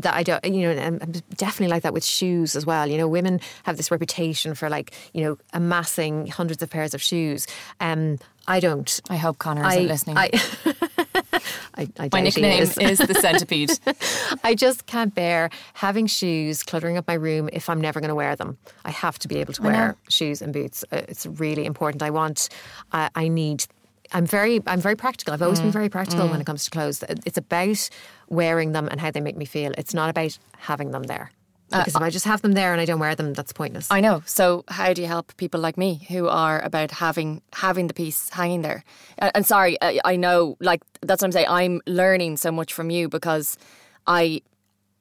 [0.00, 0.98] that I don't, you know, I'm
[1.36, 2.86] definitely like that with shoes as well.
[2.86, 7.02] You know, women have this reputation for like, you know, amassing hundreds of pairs of
[7.02, 7.46] shoes.
[7.80, 9.00] Um, I don't.
[9.10, 10.16] I hope Connor isn't listening.
[10.16, 10.30] I,
[11.74, 12.78] I, I My nickname is.
[12.78, 13.70] is the centipede.
[14.44, 18.14] I just can't bear having shoes cluttering up my room if I'm never going to
[18.14, 18.56] wear them.
[18.86, 20.82] I have to be able to wear shoes and boots.
[20.90, 22.02] Uh, It's really important.
[22.02, 22.48] I want,
[22.92, 23.66] I I need.
[24.12, 25.34] I'm very, I'm very practical.
[25.34, 27.02] I've always been very practical when it comes to clothes.
[27.26, 27.88] It's about
[28.28, 29.72] wearing them and how they make me feel.
[29.76, 31.30] It's not about having them there.
[31.70, 33.88] Because if I just have them there and I don't wear them, that's pointless.
[33.90, 34.22] I know.
[34.24, 38.30] So how do you help people like me who are about having having the piece
[38.30, 38.84] hanging there?
[39.20, 41.46] Uh, and sorry, I, I know, like that's what I'm saying.
[41.48, 43.58] I'm learning so much from you because
[44.06, 44.40] I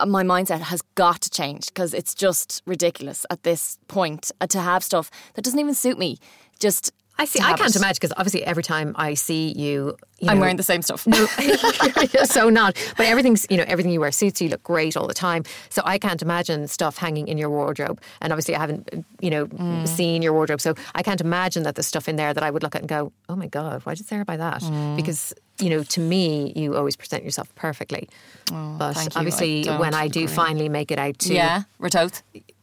[0.06, 4.60] my mindset has got to change because it's just ridiculous at this point uh, to
[4.60, 6.18] have stuff that doesn't even suit me.
[6.60, 7.40] Just I see.
[7.40, 10.82] I can't imagine because obviously every time I see you, you I'm wearing the same
[10.82, 11.06] stuff.
[11.08, 11.26] No,
[12.26, 12.76] so not.
[12.98, 14.50] But everything's you know everything you wear suits you.
[14.50, 15.44] Look great all the time.
[15.70, 18.02] So I can't imagine stuff hanging in your wardrobe.
[18.22, 19.88] And obviously I haven't you know Mm.
[19.88, 22.62] seen your wardrobe, so I can't imagine that there's stuff in there that I would
[22.64, 24.62] look at and go, oh my god, why did Sarah buy that?
[24.62, 24.96] Mm.
[24.96, 28.08] Because you know to me you always present yourself perfectly.
[28.46, 29.18] but Oh, thank you.
[29.18, 30.36] I obviously don't when I do agree.
[30.36, 31.64] finally make it out to yeah,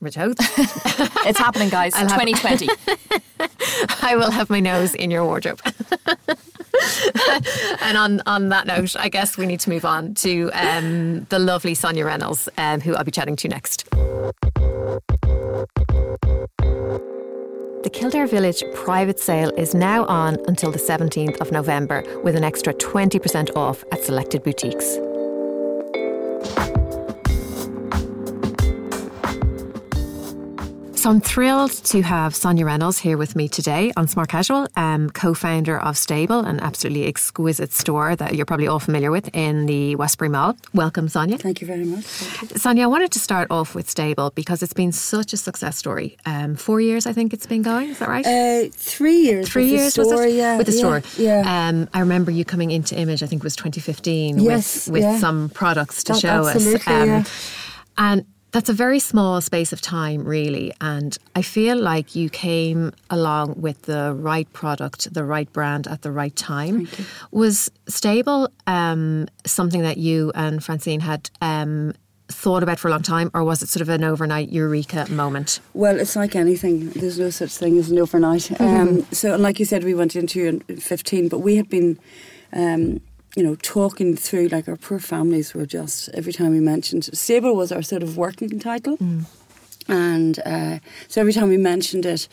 [0.04, 0.36] Ratoath,
[1.26, 1.94] It's happening, guys.
[1.94, 2.68] I'll have- 2020.
[4.02, 5.60] I will have my nose in your wardrobe.
[7.80, 11.38] and on, on that note, I guess we need to move on to um, the
[11.38, 13.88] lovely Sonia Reynolds, um, who I'll be chatting to next.
[17.82, 22.44] The Kildare Village private sale is now on until the 17th of November with an
[22.44, 24.98] extra 20% off at selected boutiques.
[31.04, 35.10] So I'm thrilled to have Sonia Reynolds here with me today on Smart Casual, um,
[35.10, 39.96] co-founder of Stable, an absolutely exquisite store that you're probably all familiar with in the
[39.96, 40.56] Westbury Mall.
[40.72, 41.36] Welcome, Sonia.
[41.36, 42.06] Thank you very much.
[42.40, 42.48] You.
[42.56, 46.16] Sonia, I wanted to start off with Stable because it's been such a success story.
[46.24, 47.90] Um, four years, I think it's been going.
[47.90, 48.24] Is that right?
[48.24, 49.46] Uh, three years.
[49.46, 50.36] Three with years the store, was it?
[50.36, 51.02] Yeah, with the yeah, store.
[51.18, 51.68] Yeah.
[51.68, 53.22] Um, I remember you coming into Image.
[53.22, 55.18] I think it was 2015 Yes, with with yeah.
[55.18, 56.54] some products to That- show us.
[56.54, 57.24] absolutely, yeah.
[57.98, 60.72] And that's a very small space of time, really.
[60.80, 66.02] And I feel like you came along with the right product, the right brand at
[66.02, 66.86] the right time.
[67.32, 71.30] Was stable um, something that you and Francine had?
[71.42, 71.94] Um,
[72.28, 75.60] Thought about for a long time, or was it sort of an overnight eureka moment?
[75.74, 76.88] Well, it's like anything.
[76.90, 78.42] There's no such thing as an overnight.
[78.44, 78.64] Mm-hmm.
[78.64, 81.68] Um, so, and like you said, we went into in in 15, but we had
[81.68, 81.98] been,
[82.54, 83.02] um,
[83.36, 87.56] you know, talking through, like our poor families were just, every time we mentioned, Stable
[87.56, 88.96] was our sort of working title.
[88.98, 89.24] Mm.
[89.88, 92.28] And uh, so every time we mentioned it,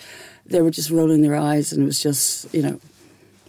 [0.45, 2.79] they were just rolling their eyes and it was just, you know,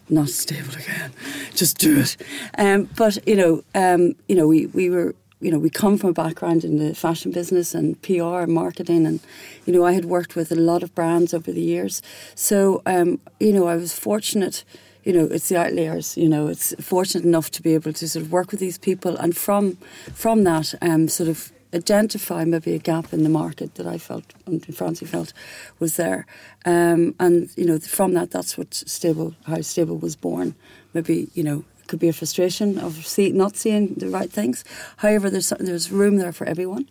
[0.08, 1.12] not stable again.
[1.54, 2.16] Just do it.
[2.58, 6.10] Um, but you know, um, you know, we, we were, you know, we come from
[6.10, 9.20] a background in the fashion business and PR and marketing, and
[9.64, 12.02] you know, I had worked with a lot of brands over the years.
[12.34, 14.64] So, um, you know, I was fortunate.
[15.04, 16.16] You know, it's the outliers.
[16.16, 19.16] You know, it's fortunate enough to be able to sort of work with these people,
[19.16, 19.78] and from
[20.14, 24.24] from that, um, sort of identify maybe a gap in the market that I felt
[24.46, 25.32] and Francie felt
[25.78, 26.26] was there.
[26.64, 30.54] Um, and, you know, from that, that's what Stable, how Stable was born.
[30.92, 34.64] Maybe, you know, it could be a frustration of see, not seeing the right things.
[34.98, 36.88] However, there's, there's room there for everyone.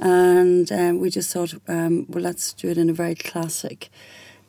[0.00, 3.88] And um, we just thought, um, well, let's do it in a very classic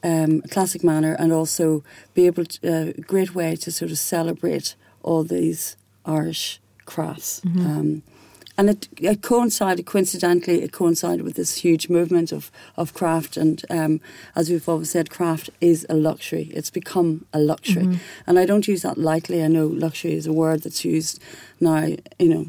[0.06, 3.98] um, classic manner and also be able to, a uh, great way to sort of
[3.98, 7.42] celebrate all these Irish crafts.
[7.46, 8.04] Um,
[8.58, 13.36] and it, it coincided, coincidentally, it coincided with this huge movement of, of craft.
[13.38, 14.00] And um,
[14.36, 16.50] as we've always said, craft is a luxury.
[16.54, 18.00] It's become a luxury.
[18.28, 19.44] And I don't use that lightly.
[19.44, 21.22] I know luxury is a word that's used
[21.60, 21.88] now,
[22.20, 22.46] you know,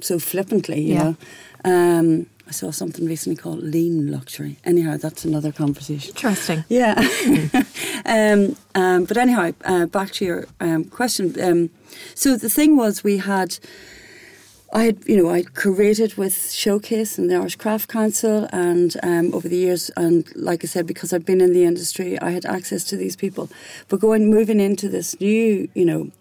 [0.00, 1.02] so flippantly, you Yeah.
[1.02, 1.16] know.
[1.64, 4.56] Um, I saw something recently called lean luxury.
[4.64, 6.10] Anyhow, that's another conversation.
[6.10, 6.64] Interesting.
[6.68, 6.94] Yeah.
[8.04, 11.40] um, um, but anyhow, uh, back to your um, question.
[11.40, 11.70] Um,
[12.16, 13.58] so the thing was, we had.
[14.72, 19.34] I had, you know, I curated with Showcase and the Irish Craft Council, and um,
[19.34, 22.46] over the years, and like I said, because I've been in the industry, I had
[22.46, 23.48] access to these people.
[23.88, 26.12] But going, moving into this new, you know,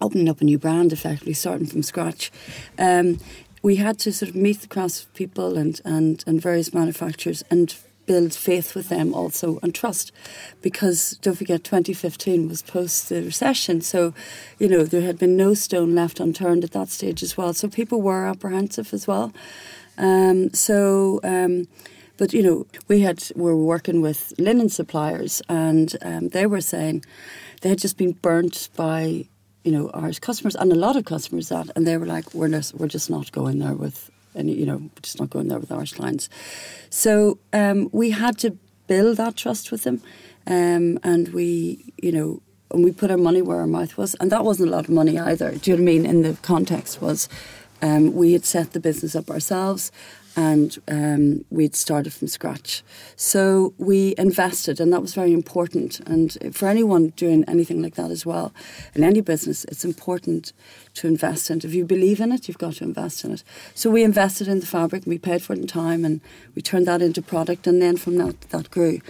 [0.00, 2.32] opening up a new brand, effectively starting from scratch,
[2.76, 3.20] um,
[3.62, 7.74] we had to sort of meet the craftspeople and, and, and various manufacturers and
[8.06, 10.12] build faith with them also and trust
[10.62, 13.80] because don't forget 2015 was post the recession.
[13.80, 14.14] So
[14.58, 17.52] you know there had been no stone left unturned at that stage as well.
[17.52, 19.32] So people were apprehensive as well.
[19.98, 21.68] Um, so um,
[22.16, 27.04] but you know we had were working with linen suppliers and um, they were saying
[27.60, 29.26] they had just been burnt by
[29.66, 32.48] you know Irish customers and a lot of customers that and they were like we're
[32.48, 35.58] not, we're just not going there with any you know we're just not going there
[35.58, 36.28] with Irish clients.
[36.88, 40.00] So um, we had to build that trust with them
[40.46, 44.30] um, and we you know and we put our money where our mouth was and
[44.30, 45.50] that wasn't a lot of money either.
[45.56, 46.06] Do you know what I mean?
[46.06, 47.28] In the context was
[47.82, 49.90] um, we had set the business up ourselves
[50.36, 52.82] and um, we'd started from scratch.
[53.16, 56.00] So we invested, and that was very important.
[56.00, 58.52] And for anyone doing anything like that as well,
[58.94, 60.52] in any business, it's important
[60.94, 61.64] to invest in it.
[61.64, 63.42] If you believe in it, you've got to invest in it.
[63.74, 66.20] So we invested in the fabric, and we paid for it in time, and
[66.54, 69.00] we turned that into product, and then from that, that grew.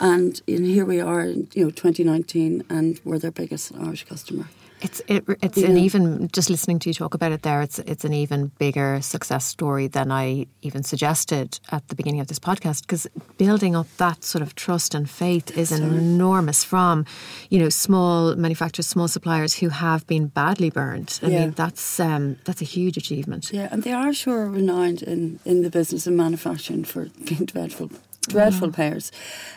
[0.00, 4.48] and, and here we are, in, you know, 2019, and we're their biggest Irish customer.
[4.82, 7.62] It's it, it's an even just listening to you talk about it there.
[7.62, 12.26] It's it's an even bigger success story than I even suggested at the beginning of
[12.26, 13.06] this podcast because
[13.38, 17.06] building up that sort of trust and faith is enormous from
[17.48, 21.20] you know small manufacturers, small suppliers who have been badly burned.
[21.22, 21.40] I Yeah.
[21.40, 23.50] mean that's um, that's a huge achievement.
[23.52, 27.90] Yeah, and they are sure renowned in, in the business of manufacturing for being dreadful,
[28.28, 29.10] dreadful payers.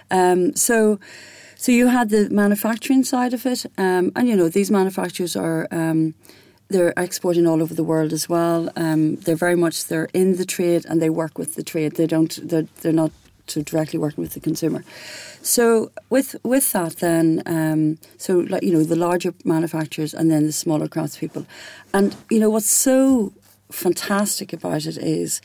[0.10, 1.00] Um, so,
[1.60, 5.68] so you had the manufacturing side of it, um, and you know these manufacturers are
[5.72, 6.14] um,
[6.70, 8.70] they're exporting all over the world as well.
[8.78, 11.96] Um, they're very much they're in the trade and they work with the trade.
[11.98, 13.12] They don't they're they're not
[13.48, 14.86] so directly working with the consumer.
[15.42, 20.46] So with with that then, um, so like you know the larger manufacturers and then
[20.46, 21.46] the smaller craftspeople,
[21.94, 23.34] and you know what's so
[23.70, 25.42] fantastic about it is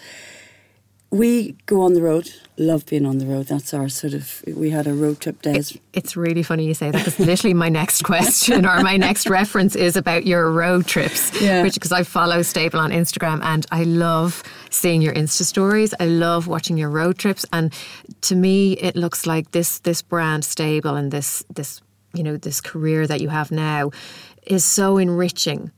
[1.14, 2.31] we go on the road.
[2.59, 3.46] Love being on the road.
[3.46, 4.42] That's our sort of.
[4.46, 5.77] We had a road trip days.
[5.92, 9.74] It's really funny you say that because literally my next question or my next reference
[9.77, 11.62] is about your road trips, Yeah.
[11.62, 15.94] which because I follow Stable on Instagram and I love seeing your Insta stories.
[16.00, 17.72] I love watching your road trips, and
[18.22, 21.81] to me, it looks like this this brand Stable and this this
[22.14, 23.90] you know this career that you have now
[24.46, 25.70] is so enriching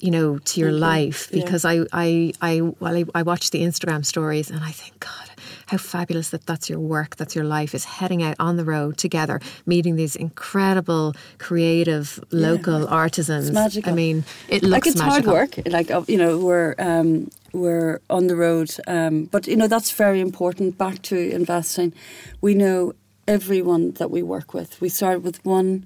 [0.00, 1.42] you know to your life Yeah.
[1.44, 5.26] because I I I well I, I watch the Instagram stories and I think God
[5.66, 8.96] how fabulous that that's your work that's your life is heading out on the road
[8.96, 13.92] together meeting these incredible creative local artisans It's magical.
[13.92, 15.32] I mean it looks like it's magical.
[15.34, 15.66] hard work.
[15.66, 19.90] Like uh, you know, we're um, we're on the road, um, but you know that's
[19.90, 20.78] very important.
[20.78, 21.92] Back to investing,
[22.40, 22.92] we know
[23.26, 24.80] everyone that we work with.
[24.80, 25.84] We started with one.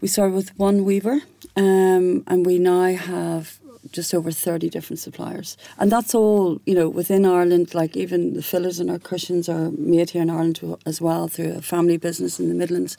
[0.00, 1.20] We started with one weaver,
[1.56, 3.58] um, and we now have
[3.92, 5.56] just over 30 different suppliers.
[5.78, 9.70] And that's all, you know, within Ireland, like even the fillers and our cushions are
[9.72, 12.96] made here in Ireland as well through a family business in the Midlands.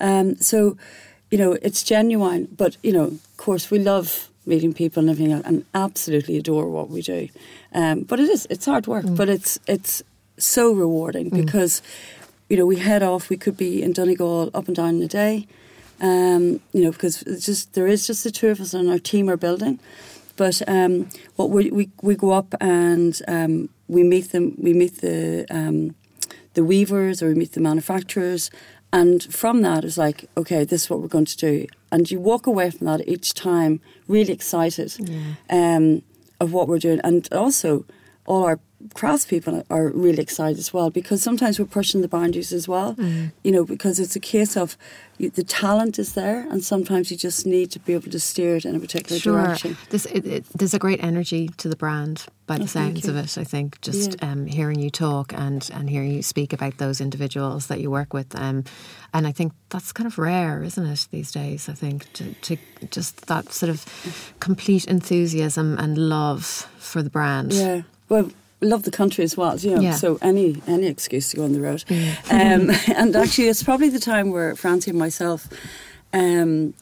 [0.00, 0.76] Um, so,
[1.30, 5.32] you know, it's genuine, but, you know, of course, we love meeting people and everything
[5.32, 7.28] else and absolutely adore what we do.
[7.72, 10.02] Um, but it is, it's hard work, but it's, it's
[10.36, 11.82] so rewarding because,
[12.48, 15.08] you know, we head off, we could be in Donegal up and down in a
[15.08, 15.46] day.
[16.02, 18.98] Um, you know, because it's just there is just the two of us and our
[18.98, 19.78] team are building.
[20.36, 24.54] But um, what we, we we go up and um, we meet them.
[24.58, 25.94] We meet the um,
[26.54, 28.50] the weavers or we meet the manufacturers,
[28.92, 31.66] and from that it's like, okay, this is what we're going to do.
[31.92, 34.94] And you walk away from that each time really excited
[35.50, 36.02] um,
[36.40, 37.84] of what we're doing, and also
[38.26, 38.58] all our
[38.94, 42.96] craftspeople are really excited as well because sometimes we're pushing the boundaries as well.
[43.44, 44.76] You know, because it's a case of
[45.18, 48.56] you, the talent is there, and sometimes you just need to be able to steer
[48.56, 49.42] it in a particular Sure.
[49.44, 49.76] direction.
[49.90, 53.16] This, it, it, there's a great energy to the brand by the Oh, sounds of
[53.16, 53.80] it, I think.
[53.82, 54.30] Just Yeah.
[54.32, 58.12] um, hearing you talk and, and hearing you speak about those individuals that you work
[58.14, 58.34] with.
[58.34, 58.64] Um,
[59.14, 61.68] and I think that's kind of rare, isn't it, these days?
[61.68, 62.56] I think to, to
[62.90, 63.84] just that sort of
[64.40, 66.44] complete enthusiasm and love
[66.78, 67.52] for the brand.
[67.52, 67.82] Yeah.
[68.08, 69.80] Well, we love the country as well, you know.
[69.80, 69.92] Yeah.
[69.92, 71.84] So any any excuse to go on the road.
[72.30, 75.48] Um, and actually, it's probably the time where Francie and myself.
[76.12, 76.74] Um,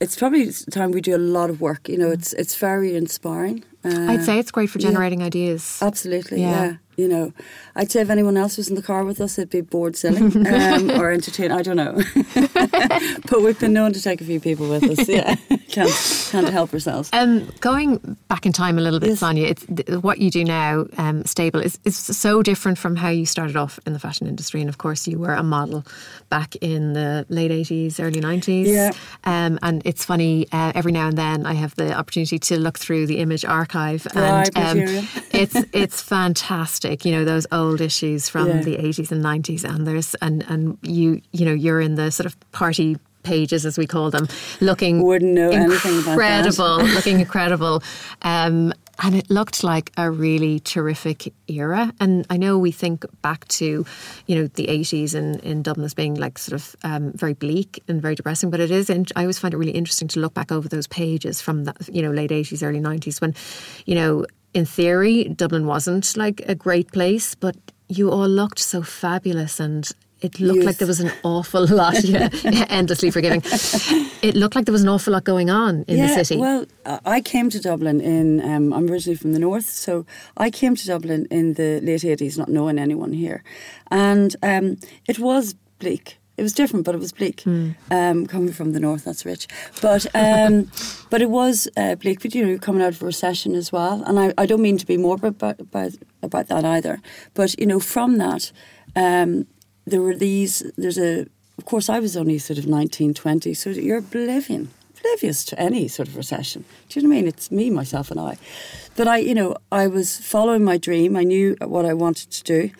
[0.00, 1.88] it's probably the time we do a lot of work.
[1.88, 3.64] You know, it's it's very inspiring.
[3.84, 4.88] Uh, I'd say it's great for yeah.
[4.88, 5.78] generating ideas.
[5.82, 6.64] Absolutely, Yeah.
[6.64, 6.76] yeah.
[6.96, 7.32] You know,
[7.74, 10.20] I'd say if anyone else was in the car with us, it'd be bored silly
[10.46, 11.50] um, or entertain.
[11.50, 11.94] I don't know,
[13.30, 15.08] but we've been known to take a few people with us.
[15.08, 15.36] Yeah,
[15.72, 17.10] can't can't help ourselves.
[17.12, 19.18] Um, going back in time a little bit, Yes.
[19.20, 23.08] Sonia, it's, th- what you do now, um, stable, is, is so different from how
[23.08, 24.60] you started off in the fashion industry.
[24.60, 25.84] And of course, you were a model
[26.28, 28.66] back in the late 80s, early 90s.
[28.66, 28.92] Yeah.
[29.24, 32.78] Um, and it's funny, uh, every now and then I have the opportunity to look
[32.78, 34.06] through the image archive.
[34.14, 35.04] Right, and um, material.
[35.32, 37.04] it's it's fantastic.
[37.04, 38.62] You know, those old issues from Yeah.
[38.62, 39.64] the 80s and 90s.
[39.64, 43.78] And there's, and, and you, you know, you're in the sort of party pages as
[43.78, 44.26] we call them
[44.60, 47.82] looking Wouldn't know anything incredible looking incredible.
[48.22, 51.92] Um, and it looked like a really terrific era.
[51.98, 53.84] And I know we think back to
[54.26, 57.82] you know the 80s in, in Dublin as being like sort of um, very bleak
[57.88, 60.34] and very depressing but it is in, I always find it really interesting to look
[60.34, 63.34] back over those pages from the you know late 80s early 90s when
[63.86, 67.56] you know in theory Dublin wasn't like a great place but
[67.88, 69.90] you all looked so fabulous and
[70.22, 70.64] it looked Youth.
[70.64, 72.28] like there was an awful lot, yeah,
[72.68, 73.42] endlessly forgiving.
[74.22, 76.40] It looked like there was an awful lot going on in yeah, the city.
[76.40, 76.66] Well,
[77.04, 78.40] I came to Dublin in.
[78.40, 80.06] Um, I'm originally from the north, so
[80.36, 83.42] I came to Dublin in the late '80s, not knowing anyone here,
[83.90, 86.18] and um, it was bleak.
[86.36, 87.42] It was different, but it was bleak.
[87.42, 87.72] Hmm.
[87.90, 89.48] Um, coming from the north, that's rich.
[89.82, 90.70] But um,
[91.10, 92.22] but it was uh, bleak.
[92.22, 94.02] But you know, coming out of a recession as well.
[94.04, 95.92] And I, I don't mean to be morbid about, about
[96.22, 97.00] about that either.
[97.34, 98.52] But you know, from that.
[98.94, 99.46] Um,
[99.86, 100.62] there were these.
[100.76, 101.26] There's a.
[101.58, 105.86] Of course, I was only sort of 19, 20, so you're oblivion, oblivious to any
[105.86, 106.64] sort of recession.
[106.88, 107.28] Do you know what I mean?
[107.28, 108.38] It's me, myself, and I.
[108.96, 111.14] But I, you know, I was following my dream.
[111.14, 112.70] I knew what I wanted to do,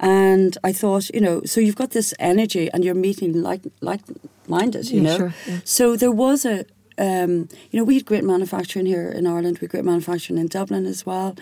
[0.00, 4.00] and I thought, you know, so you've got this energy, and you're meeting like like
[4.48, 5.16] minded, you Yeah, know.
[5.16, 5.60] sure, yeah.
[5.64, 6.64] So there was a.
[6.98, 9.58] Um, you know, we had great manufacturing here in Ireland.
[9.60, 11.36] We had great manufacturing in Dublin as well,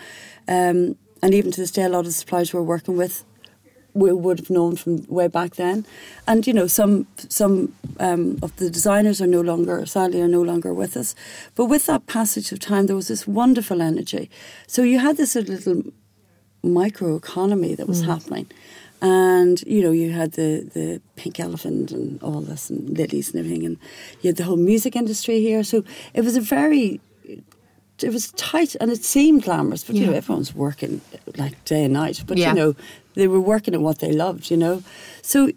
[0.49, 3.23] um, and even to this day, a lot of the suppliers we're working with
[3.95, 5.85] we would have known from way back then.
[6.27, 10.41] And you know, some some um, of the designers are no longer, sadly, are no
[10.41, 11.15] longer with us.
[11.55, 14.29] But with that passage of time, there was this wonderful energy.
[14.67, 15.81] So you had this little
[16.61, 18.47] micro economy that was happening.
[19.01, 23.39] And you know, you had the, the pink elephant and all this, and Lillie's and
[23.39, 23.77] everything, and
[24.21, 25.63] you had the whole music industry here.
[25.63, 25.83] So
[26.13, 26.99] it was a very
[28.03, 30.99] it was tight and it seemed glamorous, but you know, everyone's working
[31.37, 32.23] like day and night.
[32.27, 32.49] But Yeah.
[32.49, 32.75] you know,
[33.15, 34.83] they were working at what they loved, you know.
[35.21, 35.49] So,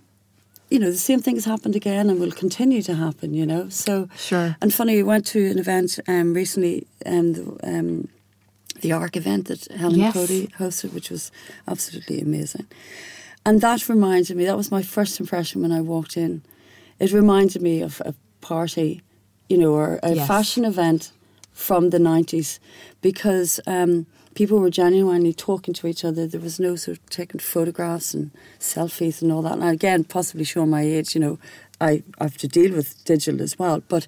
[0.70, 3.68] you know, the same thing has happened again and will continue to happen, you know.
[3.68, 4.56] So Sure.
[4.60, 8.08] And funny, we went to an event um, recently, um, the, um,
[8.80, 10.12] the ARC event that Helen Yes.
[10.14, 11.30] Cody hosted, which was
[11.66, 12.66] absolutely amazing.
[13.44, 16.42] And that reminded me, that was my first impression when I walked in.
[17.00, 19.02] It reminded me of a party,
[19.48, 20.26] you know, or a Yes.
[20.26, 21.12] fashion event
[21.52, 22.58] from the 90s
[23.00, 26.26] because um, people were genuinely talking to each other.
[26.26, 29.54] There was no sort of taking photographs and selfies and all that.
[29.54, 31.38] And again, possibly showing my age, you know,
[31.80, 33.82] I, I have to deal with digital as well.
[33.88, 34.06] But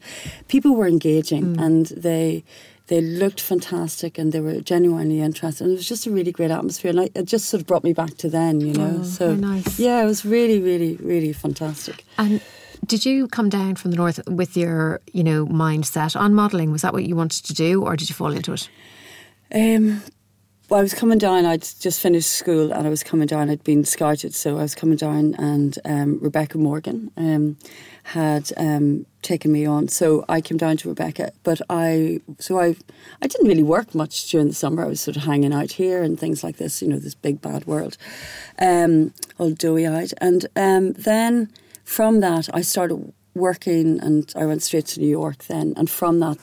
[0.49, 1.63] people were engaging mm.
[1.63, 2.45] and they
[2.89, 5.65] they looked fantastic and they were genuinely interested.
[5.65, 6.91] And it was just a really great atmosphere.
[6.91, 8.99] And I, it just sort of brought me back to then, you know.
[9.01, 9.79] Oh, so, nice.
[9.79, 12.05] yeah, it was really, really, really fantastic.
[12.19, 12.41] And
[12.87, 16.73] did you come down from the north with your, you know, mindset on modelling?
[16.73, 18.69] Was that what you wanted to do, or did you fall into it?
[19.55, 20.03] Um,
[20.69, 21.47] well, I was coming down.
[21.47, 23.51] I'd just finished school, and I was coming down.
[23.51, 27.57] I'd been scouted, so I was coming down, and um, Rebecca Morgan um,
[28.05, 29.89] had um, taken me on.
[29.89, 32.77] So I came down to Rebecca, but I so I
[33.21, 34.85] I didn't really work much during the summer.
[34.85, 36.81] I was sort of hanging out here and things like this.
[36.81, 37.97] You know, this big bad world,
[38.61, 41.51] um, all doughy eyed, and um, then
[41.83, 46.21] from that I started working, and I went straight to New York then, and from
[46.21, 46.39] that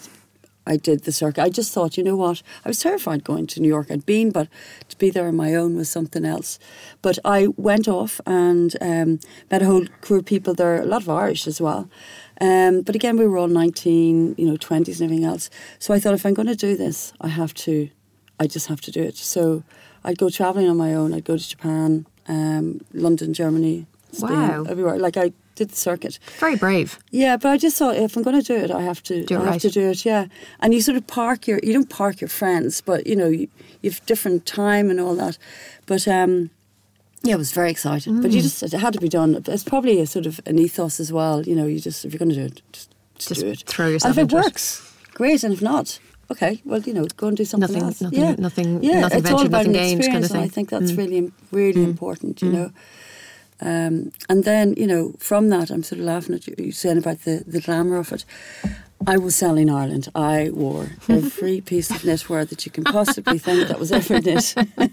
[0.68, 1.42] I did the circuit.
[1.44, 2.42] I just thought, you know what?
[2.66, 3.88] I was terrified going to New York.
[3.90, 4.48] I'd been, but
[4.90, 6.60] to be there on my own was something else.
[7.02, 11.02] But I went off and um, met a whole crew of people there, a lot
[11.04, 11.90] of Irish as well.
[12.42, 15.50] Um, but again, we were all 19, you know, 20s and everything else.
[15.80, 17.90] So I thought, if I'm going to do this, I have to,
[18.40, 19.16] I just have to do it.
[19.18, 19.64] So
[20.04, 21.14] I'd go travelling on my own.
[21.14, 24.66] I'd go to Japan, um, London, Germany, Spain, Wow.
[24.68, 25.00] everywhere.
[25.00, 26.20] Like I did the circuit.
[26.40, 26.98] Very brave.
[27.12, 29.26] Yeah, but I just thought if I'm going to do it, I have to.
[29.26, 29.62] Do it I have right.
[29.62, 30.06] to do it.
[30.06, 30.28] Yeah,
[30.62, 31.60] and you sort of park your.
[31.64, 33.48] You don't park your friends, but you know you,
[33.82, 35.38] you've different time and all that.
[35.86, 36.50] But um,
[37.24, 38.22] yeah, I was very excited.
[38.22, 38.36] But Mm.
[38.36, 39.44] you just it had to be done.
[39.48, 41.42] It's probably a sort of an ethos as well.
[41.44, 43.64] You know, you just if you're going to do it, just, just, Just do it.
[43.66, 44.44] throw yourself And if it into it.
[44.46, 45.44] works, great.
[45.44, 46.00] And if not,
[46.32, 48.02] okay, well you know, go and do something Nothing- else.
[48.02, 48.36] nothing- yeah.
[48.38, 50.92] nothing- Yeah, nothing it's all about nothing an gained kind of experience, I think that's
[50.92, 50.98] Mm.
[50.98, 52.42] really really important.
[52.44, 52.72] You know.
[53.60, 56.98] Um, and then, you know, from that, I'm sort of laughing at you, you saying
[56.98, 58.24] about the, the glamour of it.
[59.06, 60.10] I was selling Ireland.
[60.16, 64.54] I wore every piece of knitwear that you can possibly think that was ever knit.
[64.58, 64.90] I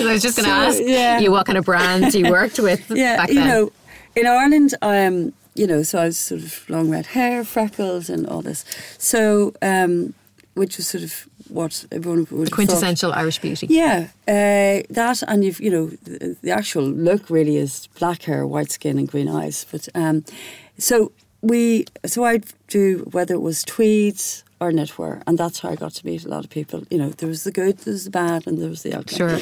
[0.00, 1.18] was just going to So, ask yeah.
[1.18, 3.72] you what kind of brands you worked with yeah, back you know,
[4.14, 7.42] in Ireland, I am, um, you know, so I was sort of long red hair,
[7.42, 8.64] freckles, and all this.
[8.98, 10.14] So, um,
[10.54, 12.50] which was sort of what everyone would.
[12.50, 13.66] Quintessential Irish beauty.
[13.68, 18.46] Yeah, uh, that and you've you know the, the actual look really is black hair,
[18.46, 19.66] white skin, and green eyes.
[19.70, 20.24] But um,
[20.78, 25.76] so we so I'd do whether it was tweeds or knitwear, and that's how I
[25.76, 26.84] got to meet a lot of people.
[26.90, 29.16] You know, there was the good, there was the bad, and there was the ugly.
[29.16, 29.38] Sure.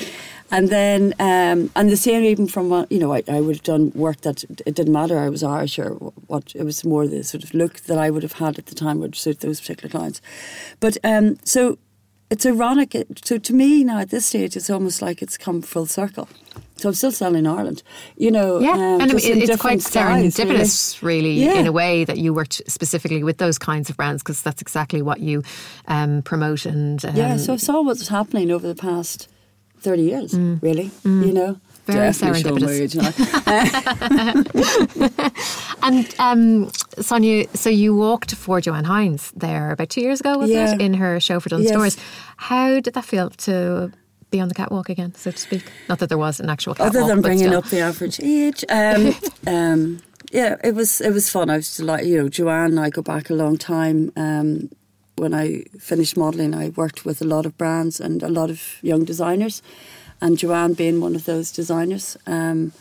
[0.50, 3.62] And then, um, and the same even from what, you know, I, I would have
[3.62, 5.90] done work that it didn't matter I was Irish or
[6.26, 8.74] what, it was more the sort of look that I would have had at the
[8.74, 10.20] time would suit those particular clients.
[10.80, 11.78] But um, so
[12.30, 12.96] it's ironic.
[13.24, 16.28] So to me now at this stage, it's almost like it's come full circle.
[16.76, 17.82] So I'm still selling Ireland,
[18.16, 18.58] you know.
[18.58, 21.30] Yeah, um, and I just mean, in it- it's quite different styles, really.
[21.32, 21.60] really, Yeah.
[21.60, 25.00] in a way that you worked specifically with those kinds of brands because that's exactly
[25.00, 25.42] what you
[25.86, 29.28] um, promote and um, Yeah, so I saw what's happening over the past
[29.80, 31.58] 30 years, really, you know.
[31.86, 32.96] Very Definitely showing my serendipitous.
[35.14, 35.30] now.
[35.82, 36.70] And um,
[37.00, 40.72] Sonia, so you walked for Joanne Hynes there about two years ago, was Yeah.
[40.74, 41.72] it, in her show for Dunnes Yes.
[41.72, 41.96] Stores?
[42.38, 43.92] How did that feel to
[44.30, 45.62] be on the catwalk again, so to speak?
[45.88, 47.58] Not that there was an actual catwalk, Other than bringing still.
[47.58, 49.14] up the average age, um,
[49.46, 50.00] um,
[50.32, 51.50] yeah, it was it was fun.
[51.50, 52.08] I was delighted.
[52.08, 54.10] You know, Joanne and I go back a long time.
[54.16, 54.70] Um,
[55.16, 58.60] when I finished modelling, I worked with a lot of brands and a lot of
[58.82, 59.62] young designers,
[60.20, 62.16] and Joanne being one of those designers.
[62.26, 62.72] Um,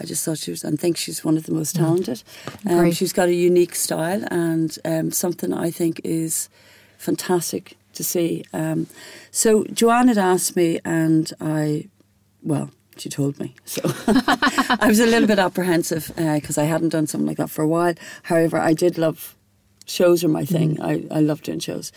[0.00, 2.22] I just thought she was, and think she's one of the most talented.
[2.68, 6.48] Um, she's got a unique style and um, something I think is
[6.98, 8.44] fantastic to see.
[8.52, 8.88] Um,
[9.30, 11.88] so Joanne had asked me, and I,
[12.42, 13.54] well, she told me.
[13.64, 17.62] So I was a little bit apprehensive because I hadn't done something like that for
[17.62, 17.94] a while.
[18.24, 19.35] However, I did love
[19.86, 20.80] shows are my thing.
[20.80, 21.92] I, I love doing shows.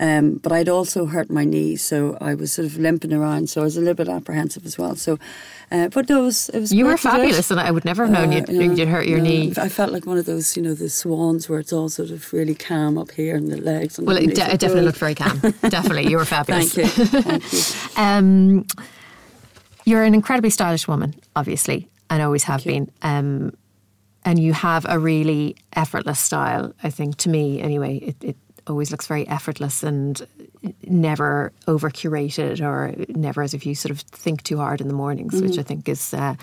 [0.00, 3.50] Um, but I'd also hurt my knee, so I was sort of limping around.
[3.50, 4.94] So I was a little bit apprehensive as well.
[4.94, 5.18] So,
[5.72, 7.00] uh, but no, it was, it was You were it.
[7.00, 9.24] fabulous, and I would never have known Uh, you'd, you know, you'd hurt your no,
[9.24, 9.52] knee.
[9.56, 12.32] I felt like one of those, you know, the swans where it's all sort of
[12.32, 13.98] really calm up here and the legs.
[13.98, 15.40] And Well, it, underneath de- it definitely looked very calm.
[15.68, 16.72] definitely, you were fabulous.
[16.74, 17.06] Thank you.
[17.22, 17.58] Thank you.
[18.02, 18.66] Um,
[19.84, 22.90] you're an incredibly stylish woman, obviously, and always have been.
[23.02, 23.52] Um,
[24.24, 27.98] and you have a really effortless style, I think, to me anyway.
[27.98, 30.26] It, it always looks very effortless and
[30.86, 34.94] never over curated or never as if you sort of think too hard in the
[34.94, 36.14] mornings, which I think is.
[36.14, 36.34] Uh,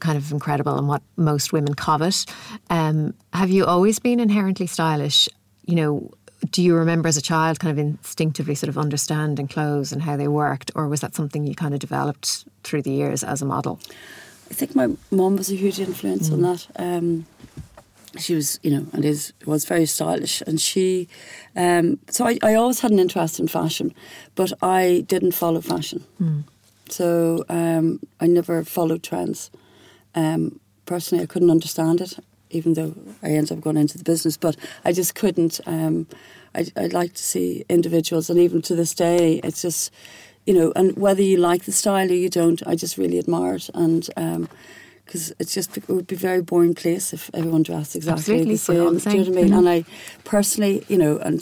[0.00, 2.24] Kind of incredible and what most women covet.
[2.70, 5.28] Um, have you always been inherently stylish?
[5.66, 6.10] You know,
[6.52, 10.16] do you remember as a child kind of instinctively sort of understanding clothes and how
[10.16, 13.44] they worked, or was that something you kind of developed through the years as a
[13.44, 13.80] model?
[14.50, 16.66] I think my mum was a huge influence on that.
[16.76, 17.26] Um,
[18.18, 21.08] she was, you know, and is was very stylish, and she.
[21.54, 23.94] Um, so I, I always had an interest in fashion,
[24.34, 26.04] but I didn't follow fashion.
[26.88, 29.50] So um, I never followed trends.
[30.14, 32.18] Um, personally, I couldn't understand it,
[32.50, 34.38] even though I ended up going into the business.
[34.38, 35.60] But I just couldn't.
[35.66, 36.06] Um,
[36.54, 39.92] I, I'd like to see individuals, and even to this day, it's just,
[40.48, 43.56] you know, and whether you like the style or you don't, I just really admire
[43.56, 44.08] it, and.
[44.16, 44.48] Um,
[45.04, 48.56] because it's just it would be a very boring place if everyone dressed exactly Absolutely,
[48.56, 49.12] the we're all same.
[49.12, 49.52] Do you know what I mean?
[49.52, 49.58] Mhm.
[49.58, 49.84] And I
[50.24, 51.40] personally, you know, and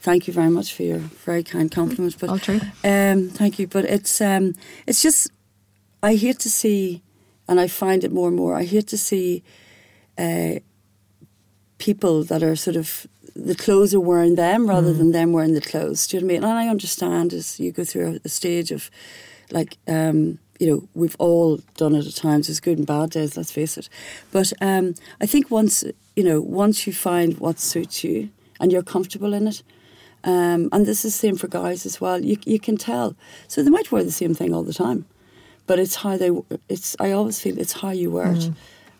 [0.00, 2.16] thank you very much for your very kind compliment.
[2.18, 2.60] But All true.
[2.82, 3.68] um, thank you.
[3.68, 4.54] But it's um,
[4.88, 5.30] it's just
[6.02, 7.02] I hate to see,
[7.46, 8.56] and I find it more and more.
[8.56, 9.44] I hate to see
[10.18, 10.54] uh,
[11.78, 15.60] people that are sort of the clothes are wearing them rather than them wearing the
[15.60, 16.06] clothes.
[16.06, 16.44] Do you know what I mean?
[16.44, 18.90] And I understand as you go through a, stage of
[19.50, 19.76] like.
[19.86, 22.46] Um, you know, we've all done it at times.
[22.46, 23.36] There's good and bad days.
[23.36, 23.88] Let's face it.
[24.30, 25.82] But um, I think once
[26.14, 28.30] you know, once you find what suits you
[28.60, 29.62] and you're comfortable in it,
[30.22, 32.24] um, and this is the same for guys as well.
[32.24, 33.16] You you can tell.
[33.48, 35.06] So they might wear the same thing all the time,
[35.66, 36.30] but it's how they.
[36.68, 38.50] It's I always feel it's how you wear it,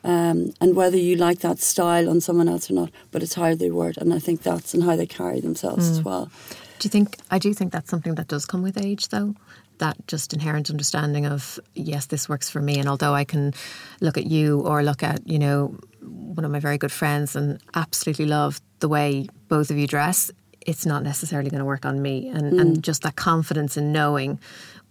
[0.05, 2.91] um, and whether you like that style on someone else or not.
[3.11, 6.03] But it's how they it, and I think that's and how they carry themselves as
[6.03, 6.31] well.
[6.79, 7.17] Do you think?
[7.31, 9.35] I do think that's something that does come with age, though.
[9.79, 13.55] That just inherent understanding of yes, this works for me, and although I can
[14.01, 17.61] look at you or look at you know one of my very good friends and
[17.75, 20.31] absolutely love the way both of you dress,
[20.61, 24.39] it's not necessarily going to work on me, and and just that confidence in knowing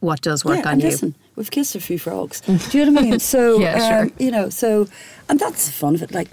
[0.04, 0.90] what does work yeah, on and you.
[0.90, 2.42] listen, we've kissed a few frogs.
[2.42, 3.20] Do you know what I mean?
[3.34, 4.18] So, Yeah, um, sure.
[4.20, 4.88] you know, so,
[5.30, 6.12] and that's the fun of it.
[6.12, 6.30] Like,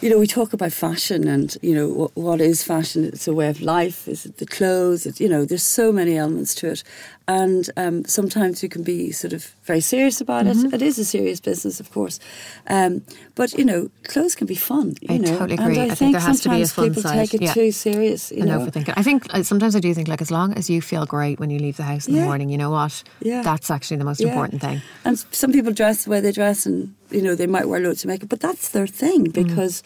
[0.00, 3.04] you know, we talk about fashion and, you know, what, what is fashion?
[3.04, 4.06] It's a way of life.
[4.08, 5.04] Is it the clothes?
[5.06, 6.82] It's, you know, there's so many elements to it.
[7.28, 10.66] And um, sometimes you can be sort of very serious about Mm-hmm.
[10.66, 10.74] it.
[10.74, 12.18] It is a serious business, of course.
[12.66, 13.02] Um,
[13.36, 15.38] but, you know, clothes can be fun, you I know.
[15.38, 15.78] totally agree.
[15.78, 17.42] And I, I think there has to be a sometimes fun people side, take it
[17.42, 17.54] yeah.
[17.54, 18.58] too serious, you and know.
[18.58, 18.94] overthinking.
[18.96, 21.50] I think uh, sometimes I do think like as long as you feel great when
[21.50, 23.02] you leave the house in the morning, you know what?
[23.20, 23.42] Yeah.
[23.42, 24.28] That's actually the most Yeah.
[24.28, 24.82] important thing.
[25.04, 28.02] And some people dress the way they dress, and you know they might wear loads
[28.04, 29.82] of makeup, but that's their thing because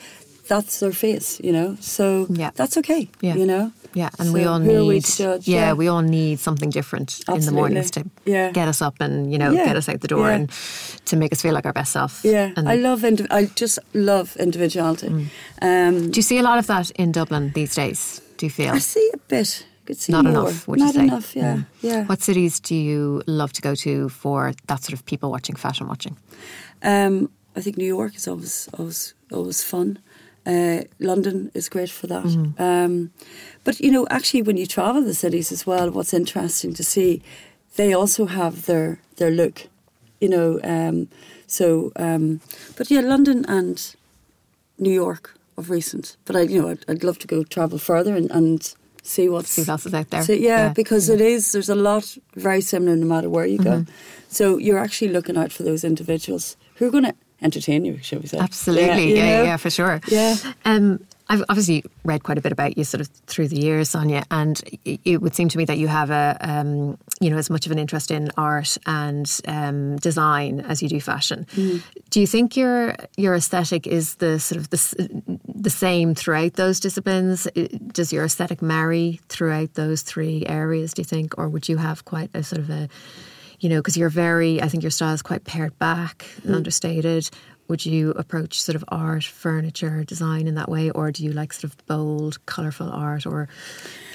[0.49, 1.77] that's their face, you know.
[1.81, 2.39] So Mm.
[2.39, 2.51] Yeah.
[2.55, 3.35] that's okay, Yeah.
[3.37, 3.73] you know.
[3.97, 5.49] Yeah, and we all need judge?
[5.49, 8.53] yeah, we all need something different in the mornings to Yeah.
[8.53, 9.65] get us up and you know Yeah.
[9.67, 10.35] get us out the door Yeah.
[10.37, 10.51] and
[11.07, 12.21] to make us feel like our best self.
[12.25, 12.53] yeah.
[12.57, 13.05] And I love.
[13.09, 15.09] Indi- I just love individuality.
[15.09, 15.27] Mm.
[15.63, 18.21] Um, do you see a lot of that in Dublin these days?
[18.37, 19.65] Do you feel I see a bit.
[19.65, 20.33] I could see not more.
[20.33, 20.69] enough?
[20.69, 21.37] Would Not you say enough.
[21.37, 21.67] Yeah, Mm.
[21.81, 22.05] yeah.
[22.07, 25.87] What cities do you love to go to for that sort of people watching, fashion
[25.89, 26.17] watching?
[26.83, 29.99] Um, I think New York is always always always fun.
[30.47, 32.25] Uh, London is great for that.
[32.25, 32.63] Mm-hmm.
[32.63, 33.11] Um,
[33.65, 37.21] but you know, actually, when you travel the cities as well, what's interesting to see,
[37.77, 39.67] they also have their their look.
[40.21, 41.09] You know, um,
[41.47, 42.41] so um,
[42.77, 43.95] but yeah, London and
[44.79, 46.17] New York of recent.
[46.25, 49.51] But I, you know, I'd, I'd love to go travel further and, and see what's
[49.51, 50.23] See what else is out there.
[50.23, 50.65] so, yeah, Yeah.
[50.67, 50.73] Mm-hmm.
[50.75, 51.53] because it is.
[51.53, 53.85] There's a lot very similar no matter where you go.
[54.29, 58.21] So you're actually looking out for those individuals who are going to entertain you, shall
[58.21, 58.39] we say?
[58.39, 60.01] Absolutely, yeah, yeah, yeah, for sure.
[60.09, 60.37] Yeah.
[60.65, 64.23] Um, I've obviously read quite a bit about you sort of through the years, Sonia,
[64.31, 67.51] and it- it would seem to me that you have a, um, you know, as
[67.51, 71.45] much of an interest in art and um, design as you do fashion.
[71.57, 71.83] Mm.
[72.11, 76.79] Do you think your your aesthetic is the sort of the, the same throughout those
[76.79, 77.49] disciplines?
[77.93, 80.95] Does your aesthetic marry throughout those three areas?
[80.95, 82.89] Do you think, or would you have quite a sort of a
[83.61, 86.57] you know, because you're very, I think your style is quite pared back and Mm.
[86.57, 87.29] understated.
[87.69, 91.53] Would you approach sort of art, furniture, design in that way, or do you like
[91.53, 93.49] sort of bold, colourful art, or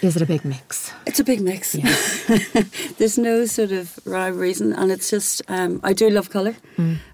[0.01, 0.93] is it a big mix?
[1.05, 1.73] It's a big mix.
[2.97, 6.55] There's no sort of rhyme reason, and it's just um, I do love color.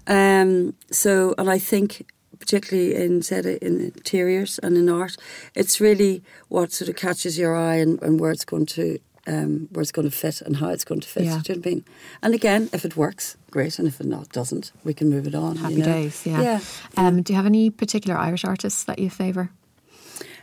[0.06, 2.06] Um, so, and I think
[2.38, 5.16] particularly in said in interiors and in art,
[5.56, 8.98] it's really what sort of catches your eye and, and where it's going to.
[9.28, 11.24] Um, where it's going to fit and how it's going to fit.
[11.24, 11.40] Yeah.
[11.44, 11.84] Do you know what I mean?
[12.22, 15.34] And again, if it works, great, and if it not doesn't, we can move it
[15.34, 15.56] on.
[15.56, 15.84] Happy you know?
[15.84, 16.40] days, yeah.
[16.40, 16.60] Yeah.
[16.96, 19.50] Um, do you have any particular Irish artists that you favour?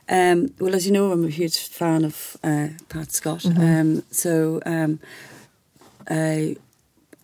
[0.08, 3.40] Um, well, as you know, I'm a huge fan of uh, Pat Scott.
[3.40, 3.62] Mm-hmm.
[3.62, 5.00] Um, so um,
[6.08, 6.56] I,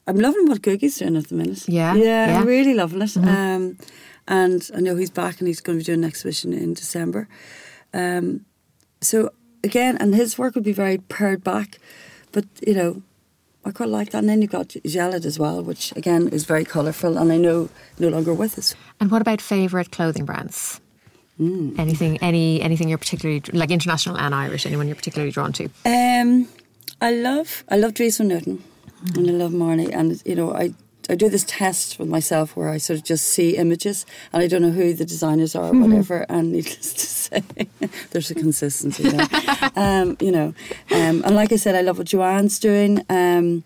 [0.07, 1.67] I'm loving what Guggi's doing at the minute.
[1.67, 2.27] Yeah, yeah, yeah.
[2.27, 2.41] Mm-hmm.
[2.41, 3.17] I'm really loving it.
[3.17, 3.77] Um,
[4.27, 7.27] and I know he's back and he's going to be doing an exhibition in December.
[7.93, 8.45] Um,
[9.01, 9.31] so
[9.63, 11.79] again, and his work would be very pared back,
[12.31, 13.01] but you know.
[13.63, 14.17] I quite like that.
[14.17, 17.69] And then you've got Gelid as well, which again is very colourful and I know
[17.99, 18.73] no longer with us.
[18.99, 20.81] And what about favourite clothing brands?
[21.39, 21.77] Mm.
[21.77, 24.65] Anything, any, anything you're particularly like international and Irish?
[24.65, 25.65] Anyone you're particularly drawn to?
[25.85, 26.47] Um,
[27.01, 28.59] I love I love Dries van Noten
[29.15, 30.73] and I love Marni and you know I
[31.09, 34.47] I do this test with myself where I sort of just see images and I
[34.47, 37.43] don't know who the designers are or whatever and needless to say
[38.11, 39.27] there's a consistency there.
[39.75, 40.53] Um, you know
[40.91, 43.03] um, and like I said I love what Joanne's doing.
[43.09, 43.63] Um,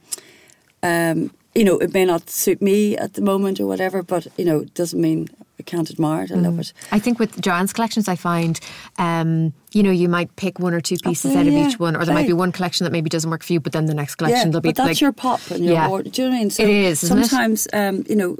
[0.84, 4.46] um, you know it may not suit me at the moment or whatever but you
[4.46, 5.30] know it doesn't mean
[5.60, 8.60] I can't admire it I love it I think with Joanne's collections, I find,
[8.98, 11.96] um, you know, you might pick one or two pieces out of yeah, each one,
[11.96, 13.94] or there might be one collection that maybe doesn't work for you, but then the
[13.94, 15.90] next collection there'll be but that's like your pop and your Yeah.
[15.90, 16.10] order.
[16.10, 16.50] Do you know what I mean?
[16.50, 17.26] So It is, isn't it?
[17.28, 18.38] sometimes, um, you know,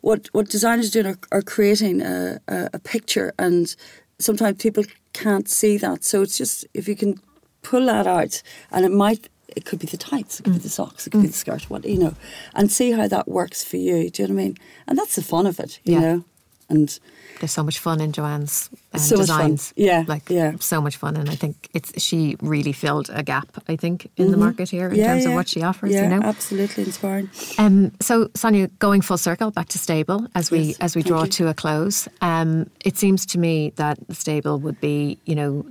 [0.00, 3.74] what what designers are doing are, are creating a, a, a picture, and
[4.18, 6.04] sometimes people can't see that.
[6.04, 7.20] So it's just if you can
[7.62, 9.28] pull that out, and it might.
[9.56, 11.68] It could be the tights, it could be the socks, it could be the skirt,
[11.70, 12.14] what you know,
[12.54, 14.08] and see how that works for you.
[14.10, 14.56] Do you know what I mean?
[14.86, 16.00] And that's the fun of it, you Yeah.
[16.00, 16.24] know.
[16.70, 16.98] And
[17.40, 19.38] There's so much fun in Joanne's um, So much fun.
[19.40, 19.72] designs.
[19.76, 20.52] Yeah, like yeah.
[20.60, 23.48] so much fun, and I think it's she really filled a gap.
[23.68, 25.00] I think in the market here in Mm-hmm.
[25.00, 25.28] yeah, terms yeah.
[25.30, 25.92] of what she offers.
[25.92, 27.30] yeah, you know, absolutely inspiring.
[27.56, 31.22] Um, so, Sonia, going full circle back to stable as we Yes, as we draw
[31.24, 31.30] you.
[31.30, 35.64] to a close, um, it seems to me that stable would be, you know,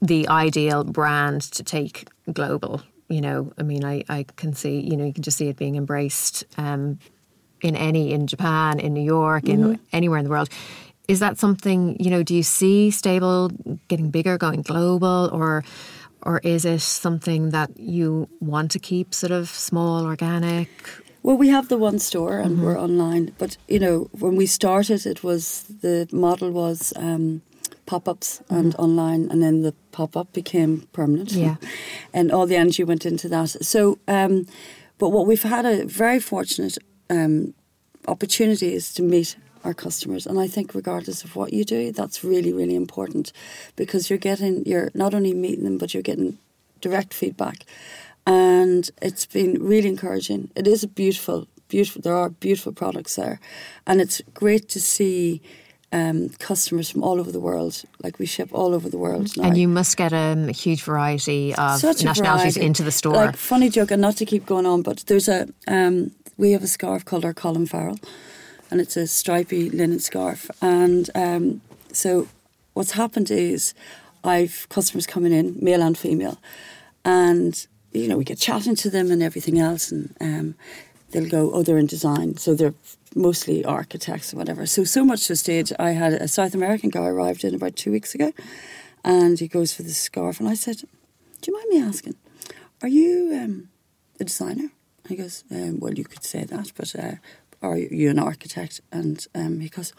[0.00, 2.82] the ideal brand to take global.
[3.08, 5.56] You know, I mean, I, I can see, you know, you can just see it
[5.56, 6.98] being embraced um,
[7.62, 9.82] in any in Japan, in New York, in Mm-hmm.
[9.92, 10.48] anywhere in the world.
[11.08, 12.22] Is that something you know?
[12.22, 13.50] Do you see stable
[13.88, 15.64] getting bigger, going global, or
[16.22, 20.68] or is it something that you want to keep sort of small, organic?
[21.24, 22.64] Well, we have the one store and Mm-hmm.
[22.64, 27.42] we're online, but you know, when we started, it was the model was um,
[27.86, 31.30] pop ups and online, and then the pop up became permanent.
[31.30, 31.42] Mm-hmm.
[31.42, 31.56] Yeah.
[32.14, 33.48] and all the energy went into that.
[33.64, 34.46] So, um,
[34.98, 36.78] but what we've had a very fortunate
[37.12, 37.54] um,
[38.08, 42.24] opportunity is to meet our customers, and I think regardless of what you do, that's
[42.24, 43.32] really really important
[43.76, 46.38] because you're getting you're not only meeting them, but you're getting
[46.80, 47.64] direct feedback,
[48.26, 50.50] and it's been really encouraging.
[50.56, 52.02] It is a beautiful, beautiful.
[52.02, 53.38] There are beautiful products there,
[53.86, 55.40] and it's great to see.
[55.94, 59.44] Um, customers from all over the world, like we ship all over the world now.
[59.44, 62.66] And you must get um, a huge variety of Such nationalities variety.
[62.66, 63.12] into the store.
[63.12, 66.62] Like funny joke, and not to keep going on, but there's a um, we have
[66.62, 67.98] a scarf called our Colin Farrell,
[68.70, 70.50] and it's a stripy linen scarf.
[70.60, 71.60] And um,
[71.92, 72.28] so,
[72.74, 73.74] what's happened is,
[74.24, 76.38] I've customers coming in, male and female,
[77.04, 80.54] and you know we get chatting to them and everything else, and um,
[81.10, 82.74] they'll go, oh, they're in design, so they're
[83.14, 84.64] mostly architects or whatever.
[84.66, 85.72] So so much to stage.
[85.78, 88.32] I had a South American guy arrived in about two weeks ago,
[89.04, 90.76] and he goes for the scarf, and I said,
[91.40, 92.14] "Do you mind me asking,
[92.80, 93.68] are you um,
[94.18, 94.70] a designer?"
[95.08, 97.14] He goes, um, "Well, you could say that, but uh,
[97.60, 99.92] are you an architect?" And um, he goes,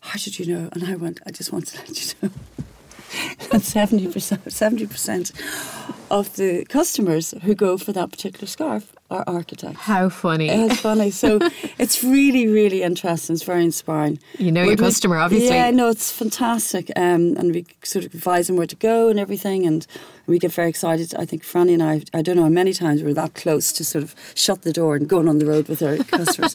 [0.00, 2.30] "How did you know?" And I went, "I just want to let you know."
[3.50, 5.32] That seventy percent, seventy percent
[6.10, 9.80] of the customers who go for that particular scarf are architects.
[9.80, 10.48] How funny.
[10.48, 11.10] It's funny.
[11.10, 11.38] So
[11.78, 13.34] it's really, really interesting.
[13.34, 14.18] It's very inspiring.
[14.38, 15.48] You know your We- we- customer, obviously.
[15.54, 16.90] Yeah, no, it's fantastic.
[16.96, 19.66] Um, and we sort of advise them where to go and everything.
[19.66, 19.86] And
[20.26, 21.14] we get very excited.
[21.16, 23.84] I think Franny and I, I don't know how many times we're that close to
[23.84, 26.54] sort of shut the door and going on the road with our customers.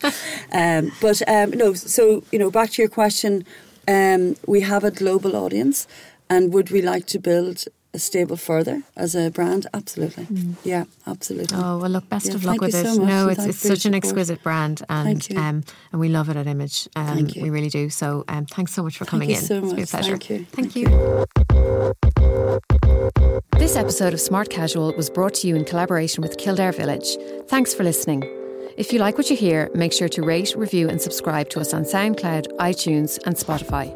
[0.51, 3.45] Um, but um, no, so, you know, back to your question,
[3.87, 5.87] um, we have a global audience.
[6.29, 9.65] And would we like to build a stable further as a brand?
[9.73, 10.27] Absolutely.
[10.63, 11.57] Yeah, absolutely.
[11.57, 11.63] Mm.
[11.63, 12.85] Oh well, look, best Yeah, of luck with you it.
[12.85, 13.95] so much, no, it's it's such an support.
[13.95, 15.39] exquisite brand, and Thank you.
[15.39, 16.87] um, and we love it at Image.
[16.95, 17.41] Um, Thank you.
[17.41, 17.89] We really do.
[17.89, 19.41] So, um, thanks so much for Thank coming you in.
[19.41, 20.17] so It's been a pleasure.
[20.17, 20.45] Thank you.
[20.51, 22.09] Thank Thank you.
[23.57, 27.17] This episode of Smart Casual was brought to you in collaboration with Kildare Village.
[27.47, 28.23] Thanks for listening.
[28.77, 31.73] If you like what you hear, make sure to rate, review, and subscribe to us
[31.73, 33.87] on SoundCloud, iTunes, and Spotify.